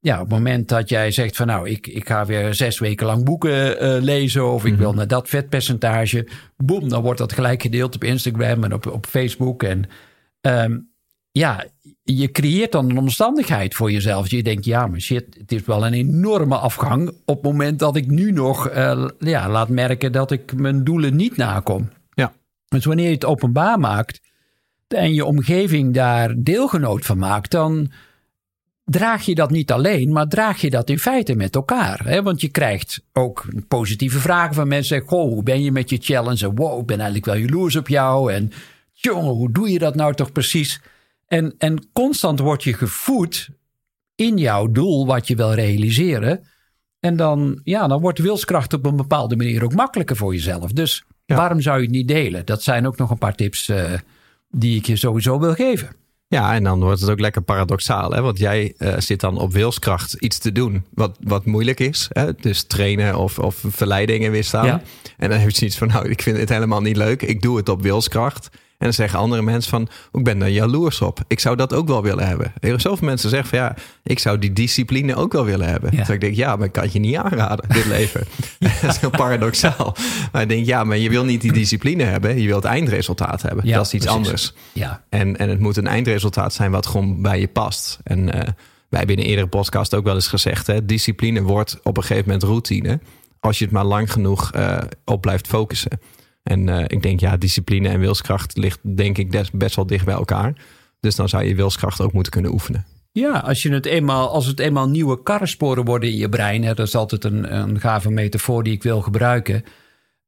Ja, 0.00 0.14
op 0.14 0.20
het 0.20 0.38
moment 0.38 0.68
dat 0.68 0.88
jij 0.88 1.10
zegt 1.10 1.36
van 1.36 1.46
nou, 1.46 1.68
ik, 1.68 1.86
ik 1.86 2.08
ga 2.08 2.26
weer 2.26 2.54
zes 2.54 2.78
weken 2.78 3.06
lang 3.06 3.24
boeken 3.24 3.80
eh, 3.80 4.02
lezen 4.02 4.52
of 4.52 4.64
ik 4.64 4.76
wil 4.76 4.94
naar 4.94 5.06
dat 5.06 5.28
vetpercentage. 5.28 6.28
Boom, 6.56 6.88
dan 6.88 7.02
wordt 7.02 7.18
dat 7.18 7.32
gelijk 7.32 7.62
gedeeld 7.62 7.94
op 7.94 8.04
Instagram 8.04 8.64
en 8.64 8.72
op, 8.72 8.86
op 8.86 9.06
Facebook. 9.06 9.62
En 9.62 9.84
ehm, 10.40 10.78
ja, 11.38 11.64
je 12.02 12.30
creëert 12.30 12.72
dan 12.72 12.90
een 12.90 12.98
omstandigheid 12.98 13.74
voor 13.74 13.90
jezelf. 13.90 14.30
Je 14.30 14.42
denkt, 14.42 14.64
ja, 14.64 14.86
maar 14.86 15.00
shit, 15.00 15.36
het 15.38 15.52
is 15.52 15.64
wel 15.64 15.86
een 15.86 15.92
enorme 15.92 16.56
afgang 16.56 17.08
op 17.24 17.34
het 17.34 17.44
moment 17.44 17.78
dat 17.78 17.96
ik 17.96 18.06
nu 18.06 18.32
nog 18.32 18.68
eh, 18.68 19.08
ja, 19.18 19.48
laat 19.48 19.68
merken 19.68 20.12
dat 20.12 20.30
ik 20.30 20.54
mijn 20.54 20.84
doelen 20.84 21.16
niet 21.16 21.36
nakom. 21.36 21.88
Ja. 22.14 22.32
Dus 22.68 22.84
wanneer 22.84 23.06
je 23.06 23.14
het 23.14 23.24
openbaar 23.24 23.78
maakt 23.78 24.20
en 24.88 25.14
je 25.14 25.24
omgeving 25.24 25.94
daar 25.94 26.34
deelgenoot 26.36 27.06
van 27.06 27.18
maakt, 27.18 27.50
dan 27.50 27.90
draag 28.84 29.22
je 29.22 29.34
dat 29.34 29.50
niet 29.50 29.72
alleen, 29.72 30.12
maar 30.12 30.28
draag 30.28 30.60
je 30.60 30.70
dat 30.70 30.90
in 30.90 30.98
feite 30.98 31.34
met 31.34 31.54
elkaar. 31.54 32.00
Hè? 32.04 32.22
Want 32.22 32.40
je 32.40 32.48
krijgt 32.48 33.02
ook 33.12 33.44
positieve 33.68 34.18
vragen 34.18 34.54
van 34.54 34.68
mensen. 34.68 35.02
Goh, 35.06 35.32
hoe 35.32 35.42
ben 35.42 35.62
je 35.62 35.72
met 35.72 35.90
je 35.90 35.98
challenge? 36.00 36.46
En, 36.46 36.54
Wow, 36.54 36.80
ik 36.80 36.86
ben 36.86 36.96
eigenlijk 36.96 37.26
wel 37.26 37.36
jaloers 37.36 37.76
op 37.76 37.88
jou. 37.88 38.32
En 38.32 38.52
jongen, 38.92 39.34
hoe 39.34 39.52
doe 39.52 39.70
je 39.70 39.78
dat 39.78 39.94
nou 39.94 40.14
toch 40.14 40.32
precies? 40.32 40.80
En, 41.28 41.54
en 41.58 41.88
constant 41.92 42.38
word 42.40 42.64
je 42.64 42.72
gevoed 42.72 43.48
in 44.14 44.36
jouw 44.36 44.66
doel 44.66 45.06
wat 45.06 45.26
je 45.28 45.36
wil 45.36 45.52
realiseren. 45.54 46.46
En 47.00 47.16
dan, 47.16 47.60
ja, 47.64 47.86
dan 47.86 48.00
wordt 48.00 48.18
wilskracht 48.18 48.72
op 48.72 48.86
een 48.86 48.96
bepaalde 48.96 49.36
manier 49.36 49.64
ook 49.64 49.74
makkelijker 49.74 50.16
voor 50.16 50.34
jezelf. 50.34 50.72
Dus 50.72 51.04
Ja. 51.24 51.36
waarom 51.36 51.60
zou 51.60 51.76
je 51.76 51.82
het 51.82 51.92
niet 51.94 52.08
delen? 52.08 52.44
Dat 52.46 52.62
zijn 52.62 52.86
ook 52.86 52.96
nog 52.96 53.10
een 53.10 53.18
paar 53.18 53.34
tips 53.34 53.68
eh, 53.68 53.92
die 54.50 54.76
ik 54.76 54.86
je 54.86 54.96
sowieso 54.96 55.38
wil 55.38 55.54
geven. 55.54 55.88
Ja, 56.28 56.54
en 56.54 56.62
dan 56.64 56.80
wordt 56.80 57.00
het 57.00 57.10
ook 57.10 57.20
lekker 57.20 57.42
paradoxaal. 57.42 58.10
Hè? 58.10 58.20
Want 58.22 58.38
jij 58.38 58.74
eh, 58.78 58.98
zit 58.98 59.20
dan 59.20 59.38
op 59.38 59.52
wilskracht 59.52 60.12
iets 60.12 60.38
te 60.38 60.52
doen 60.52 60.84
wat, 60.94 61.16
wat 61.20 61.44
moeilijk 61.44 61.80
is. 61.80 62.06
Hè? 62.12 62.34
Dus 62.34 62.62
trainen 62.62 63.18
of, 63.18 63.38
of 63.38 63.64
verleidingen 63.68 64.30
weerstaan. 64.30 64.66
Ja. 64.66 64.82
En 65.16 65.30
dan 65.30 65.38
heb 65.38 65.50
je 65.50 65.56
zoiets 65.56 65.78
van, 65.78 65.88
nou, 65.88 66.08
ik 66.08 66.22
vind 66.22 66.36
het 66.36 66.48
helemaal 66.48 66.80
niet 66.80 66.96
leuk. 66.96 67.22
Ik 67.22 67.42
doe 67.42 67.56
het 67.56 67.68
op 67.68 67.82
wilskracht. 67.82 68.48
En 68.78 68.84
dan 68.84 68.92
zeggen 68.92 69.18
andere 69.18 69.42
mensen 69.42 69.70
van, 69.70 69.88
ik 70.12 70.24
ben 70.24 70.38
daar 70.38 70.50
jaloers 70.50 71.00
op. 71.00 71.20
Ik 71.26 71.40
zou 71.40 71.56
dat 71.56 71.72
ook 71.74 71.88
wel 71.88 72.02
willen 72.02 72.26
hebben. 72.26 72.46
Er 72.46 72.68
zijn 72.68 72.80
zoveel 72.80 73.06
mensen 73.06 73.30
zeggen 73.30 73.48
van, 73.48 73.58
ja, 73.58 73.76
ik 74.02 74.18
zou 74.18 74.38
die 74.38 74.52
discipline 74.52 75.14
ook 75.14 75.32
wel 75.32 75.44
willen 75.44 75.68
hebben. 75.68 75.90
Ja. 75.92 75.98
Dus 75.98 76.08
ik 76.08 76.20
denk, 76.20 76.34
ja, 76.34 76.56
maar 76.56 76.66
ik 76.66 76.72
kan 76.72 76.82
het 76.82 76.92
je 76.92 76.98
niet 76.98 77.16
aanraden, 77.16 77.68
dit 77.68 77.84
leven. 77.96 78.26
dat 78.82 78.90
is 78.90 78.98
heel 78.98 79.10
paradoxaal. 79.10 79.96
Maar 80.32 80.42
ik 80.42 80.48
denk, 80.48 80.66
ja, 80.66 80.84
maar 80.84 80.96
je 80.96 81.10
wil 81.10 81.24
niet 81.24 81.40
die 81.40 81.52
discipline 81.52 82.02
hebben. 82.02 82.40
Je 82.40 82.46
wilt 82.46 82.62
het 82.62 82.72
eindresultaat 82.72 83.42
hebben. 83.42 83.66
Ja, 83.66 83.76
dat 83.76 83.86
is 83.86 83.94
iets 83.94 84.04
precies. 84.04 84.24
anders. 84.24 84.54
Ja, 84.72 85.02
En, 85.08 85.36
en 85.36 85.48
het 85.48 85.60
moet 85.60 85.76
een 85.76 85.86
eindresultaat 85.86 86.54
zijn 86.54 86.70
wat 86.70 86.86
gewoon 86.86 87.22
bij 87.22 87.40
je 87.40 87.48
past. 87.48 87.98
En 88.04 88.32
eh, 88.32 88.40
wij 88.88 88.98
hebben 88.98 89.16
in 89.16 89.22
een 89.22 89.28
eerdere 89.28 89.48
podcast 89.48 89.94
ook 89.94 90.04
wel 90.04 90.14
eens 90.14 90.28
gezegd: 90.28 90.66
hè, 90.66 90.84
discipline 90.84 91.42
wordt 91.42 91.78
op 91.82 91.96
een 91.96 92.02
gegeven 92.02 92.24
moment 92.24 92.42
routine. 92.42 93.00
Als 93.40 93.58
je 93.58 93.64
het 93.64 93.72
maar 93.72 93.84
lang 93.84 94.12
genoeg 94.12 94.52
eh, 94.52 94.78
op 95.04 95.20
blijft 95.20 95.46
focussen. 95.46 96.00
En 96.48 96.68
eh, 96.68 96.84
ik 96.86 97.02
denk, 97.02 97.20
ja, 97.20 97.36
discipline 97.36 97.88
en 97.88 98.00
wilskracht 98.00 98.56
ligt 98.56 98.96
denk 98.96 99.18
ik 99.18 99.32
des- 99.32 99.50
best 99.50 99.76
wel 99.76 99.86
dicht 99.86 100.04
bij 100.04 100.14
elkaar. 100.14 100.52
Dus 101.00 101.16
dan 101.16 101.28
zou 101.28 101.44
je 101.44 101.54
wilskracht 101.54 102.00
ook 102.00 102.12
moeten 102.12 102.32
kunnen 102.32 102.52
oefenen. 102.52 102.86
Ja, 103.12 103.38
als, 103.38 103.62
je 103.62 103.72
het 103.72 103.86
eenmaal, 103.86 104.28
als 104.28 104.46
het 104.46 104.60
eenmaal 104.60 104.88
nieuwe 104.88 105.22
karrensporen 105.22 105.84
worden 105.84 106.10
in 106.10 106.16
je 106.16 106.28
brein, 106.28 106.62
hè, 106.62 106.74
dat 106.74 106.86
is 106.86 106.94
altijd 106.94 107.24
een, 107.24 107.56
een 107.56 107.80
gave 107.80 108.10
metafoor 108.10 108.62
die 108.62 108.72
ik 108.72 108.82
wil 108.82 109.00
gebruiken, 109.00 109.62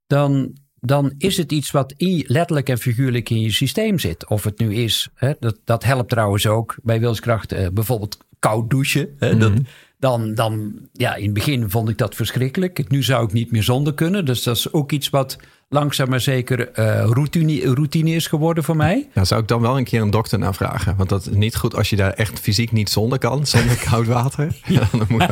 dan, 0.07 0.57
dan 0.81 1.15
is 1.19 1.37
het 1.37 1.53
iets 1.53 1.71
wat 1.71 1.95
in, 1.97 2.25
letterlijk 2.27 2.69
en 2.69 2.79
figuurlijk 2.79 3.31
in 3.31 3.41
je 3.41 3.53
systeem 3.53 3.99
zit. 3.99 4.29
Of 4.29 4.45
het 4.45 4.59
nu 4.59 4.75
is, 4.75 5.09
hè, 5.15 5.33
dat, 5.39 5.59
dat 5.65 5.85
helpt 5.85 6.11
trouwens 6.11 6.47
ook 6.47 6.77
bij 6.83 7.01
wilskracht, 7.01 7.53
eh, 7.53 7.67
bijvoorbeeld 7.73 8.19
koud 8.39 8.71
douchen. 8.71 9.15
Hè? 9.19 9.37
Dat, 9.37 9.53
dan, 10.01 10.35
dan, 10.35 10.73
ja, 10.93 11.15
in 11.15 11.25
het 11.25 11.33
begin 11.33 11.71
vond 11.71 11.89
ik 11.89 11.99
dat 11.99 12.15
verschrikkelijk. 12.15 12.89
Nu 12.89 13.03
zou 13.03 13.25
ik 13.25 13.33
niet 13.33 13.51
meer 13.51 13.63
zonder 13.63 13.95
kunnen. 13.95 14.25
Dus 14.25 14.43
dat 14.43 14.57
is 14.57 14.73
ook 14.73 14.93
iets 14.93 15.11
wat 15.11 15.37
langzaam 15.69 16.09
maar 16.09 16.21
zeker 16.21 16.79
uh, 16.79 17.05
routine, 17.05 17.75
routine 17.75 18.11
is 18.11 18.27
geworden 18.27 18.65
voor 18.65 18.77
mij. 18.77 19.09
Ja, 19.15 19.25
zou 19.25 19.41
ik 19.41 19.49
dan 19.49 19.61
wel 19.61 19.79
een 19.79 19.85
keer 19.85 20.03
een 20.03 20.11
dokter 20.11 20.39
naar 20.39 20.55
vragen? 20.55 20.97
Want 20.97 21.09
dat 21.09 21.27
is 21.27 21.35
niet 21.35 21.57
goed 21.57 21.75
als 21.75 21.91
je 21.91 21.97
daar 21.97 22.13
echt 22.13 22.41
fysiek 22.41 22.73
niet 22.73 22.91
zonder 22.91 23.19
kan, 23.19 23.47
zonder 23.47 23.77
koud 23.91 24.07
water. 24.07 24.57
Ja. 24.67 24.89
dan, 24.99 25.07
moet, 25.09 25.27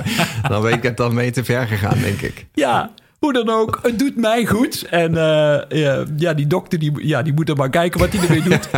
dan 0.49 0.63
weet 0.63 0.75
ik 0.75 0.83
het 0.83 0.97
dan 0.97 1.15
mee 1.15 1.31
te 1.31 1.45
ver 1.45 1.67
gegaan, 1.67 1.99
denk 1.99 2.21
ik. 2.21 2.47
Ja, 2.53 2.91
hoe 3.19 3.33
dan 3.33 3.49
ook, 3.49 3.79
het 3.83 3.99
doet 3.99 4.17
mij 4.17 4.47
goed. 4.47 4.83
En 4.83 5.13
uh, 5.13 6.05
ja, 6.17 6.35
die 6.35 6.47
dokter 6.47 6.79
die, 6.79 7.07
ja, 7.07 7.23
die 7.23 7.33
moet 7.33 7.49
er 7.49 7.57
maar 7.57 7.71
kijken 7.71 8.01
wat 8.01 8.13
hij 8.13 8.23
ermee 8.23 8.43
doet. 8.43 8.69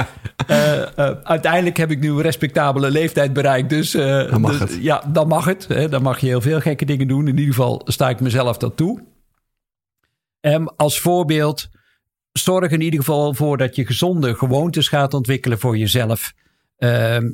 uh, 0.51 0.77
uh, 1.07 1.11
uiteindelijk 1.23 1.77
heb 1.77 1.91
ik 1.91 2.01
nu 2.01 2.11
een 2.11 2.23
respectabele 2.23 2.91
leeftijd 2.91 3.33
bereikt. 3.33 3.71
Dus, 3.71 3.91
dan 3.91 4.41
mag 4.41 4.51
dus, 4.51 4.61
het. 4.61 4.79
Ja, 4.83 5.05
dan 5.13 5.29
mag 5.29 5.45
het. 5.45 5.67
Hè. 5.69 5.89
Dan 5.89 6.03
mag 6.03 6.21
je 6.21 6.27
heel 6.27 6.41
veel 6.41 6.61
gekke 6.61 6.85
dingen 6.85 7.09
doen. 7.09 7.29
In 7.29 7.39
ieder 7.39 7.55
geval 7.55 7.83
sta 7.85 8.09
ik 8.09 8.21
mezelf 8.21 8.57
dat 8.57 8.77
toe. 8.77 9.01
Um, 10.41 10.69
als 10.77 11.01
voorbeeld, 11.01 11.69
zorg 12.33 12.71
in 12.71 12.81
ieder 12.81 12.99
geval 12.99 13.35
voor 13.35 13.57
dat 13.57 13.77
je 13.77 13.87
gezonde 13.87 14.35
gewoontes 14.35 14.89
gaat 14.89 15.15
ontwikkelen 15.15 15.59
voor 15.59 15.77
jezelf. 15.77 16.33
Um, 16.83 17.33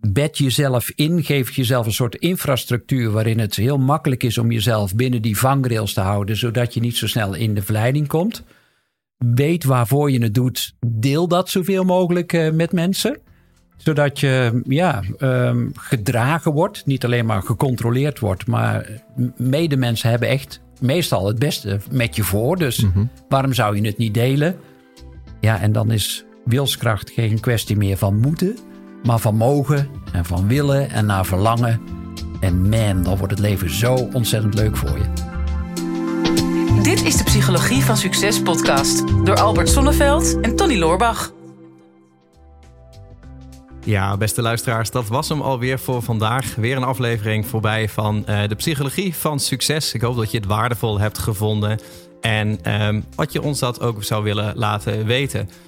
bed 0.00 0.38
jezelf 0.38 0.90
in, 0.94 1.24
geef 1.24 1.50
jezelf 1.50 1.86
een 1.86 1.92
soort 1.92 2.14
infrastructuur 2.14 3.10
waarin 3.10 3.38
het 3.38 3.56
heel 3.56 3.78
makkelijk 3.78 4.22
is 4.22 4.38
om 4.38 4.52
jezelf 4.52 4.94
binnen 4.94 5.22
die 5.22 5.38
vangrails 5.38 5.92
te 5.92 6.00
houden, 6.00 6.36
zodat 6.36 6.74
je 6.74 6.80
niet 6.80 6.96
zo 6.96 7.06
snel 7.06 7.34
in 7.34 7.54
de 7.54 7.62
verleiding 7.62 8.06
komt. 8.06 8.44
Weet 9.16 9.64
waarvoor 9.64 10.10
je 10.10 10.22
het 10.22 10.34
doet, 10.34 10.74
deel 10.86 11.28
dat 11.28 11.50
zoveel 11.50 11.84
mogelijk 11.84 12.32
uh, 12.32 12.50
met 12.50 12.72
mensen, 12.72 13.18
zodat 13.76 14.20
je 14.20 14.60
ja, 14.64 15.02
um, 15.18 15.72
gedragen 15.74 16.52
wordt, 16.52 16.86
niet 16.86 17.04
alleen 17.04 17.26
maar 17.26 17.42
gecontroleerd 17.42 18.18
wordt, 18.18 18.46
maar 18.46 19.02
medemensen 19.36 20.10
hebben 20.10 20.28
echt 20.28 20.60
meestal 20.80 21.26
het 21.26 21.38
beste 21.38 21.78
met 21.90 22.16
je 22.16 22.22
voor. 22.22 22.56
Dus 22.56 22.82
mm 22.82 22.90
-hmm. 22.94 23.10
waarom 23.28 23.52
zou 23.52 23.76
je 23.76 23.86
het 23.86 23.98
niet 23.98 24.14
delen? 24.14 24.56
Ja, 25.40 25.60
en 25.60 25.72
dan 25.72 25.90
is 25.90 26.24
wilskracht 26.44 27.10
geen 27.10 27.40
kwestie 27.40 27.76
meer 27.76 27.96
van 27.96 28.20
moeten, 28.20 28.56
maar 29.02 29.18
van 29.18 29.36
mogen 29.36 29.90
en 30.12 30.24
van 30.24 30.48
willen 30.48 30.90
en 30.90 31.06
naar 31.06 31.26
verlangen. 31.26 31.80
En 32.40 32.68
man, 32.68 33.02
dan 33.02 33.16
wordt 33.16 33.32
het 33.32 33.40
leven 33.40 33.70
zo 33.70 33.94
ontzettend 34.12 34.54
leuk 34.54 34.76
voor 34.76 34.98
je. 34.98 35.26
Dit 36.82 37.04
is 37.04 37.16
de 37.16 37.24
Psychologie 37.24 37.84
van 37.84 37.96
Succes 37.96 38.42
podcast 38.42 39.04
door 39.24 39.36
Albert 39.36 39.68
Sonneveld 39.68 40.40
en 40.40 40.56
Tony 40.56 40.78
Loorbach. 40.78 41.32
Ja, 43.84 44.16
beste 44.16 44.42
luisteraars, 44.42 44.90
dat 44.90 45.08
was 45.08 45.28
hem 45.28 45.40
alweer 45.40 45.78
voor 45.78 46.02
vandaag. 46.02 46.54
Weer 46.54 46.76
een 46.76 46.84
aflevering 46.84 47.46
voorbij 47.46 47.88
van 47.88 48.24
uh, 48.28 48.48
de 48.48 48.54
Psychologie 48.54 49.14
van 49.14 49.40
Succes. 49.40 49.92
Ik 49.92 50.00
hoop 50.00 50.16
dat 50.16 50.30
je 50.30 50.36
het 50.36 50.46
waardevol 50.46 50.98
hebt 51.00 51.18
gevonden 51.18 51.78
en 52.20 52.72
um, 52.82 53.04
wat 53.14 53.32
je 53.32 53.42
ons 53.42 53.58
dat 53.58 53.80
ook 53.80 54.04
zou 54.04 54.24
willen 54.24 54.56
laten 54.56 55.06
weten. 55.06 55.50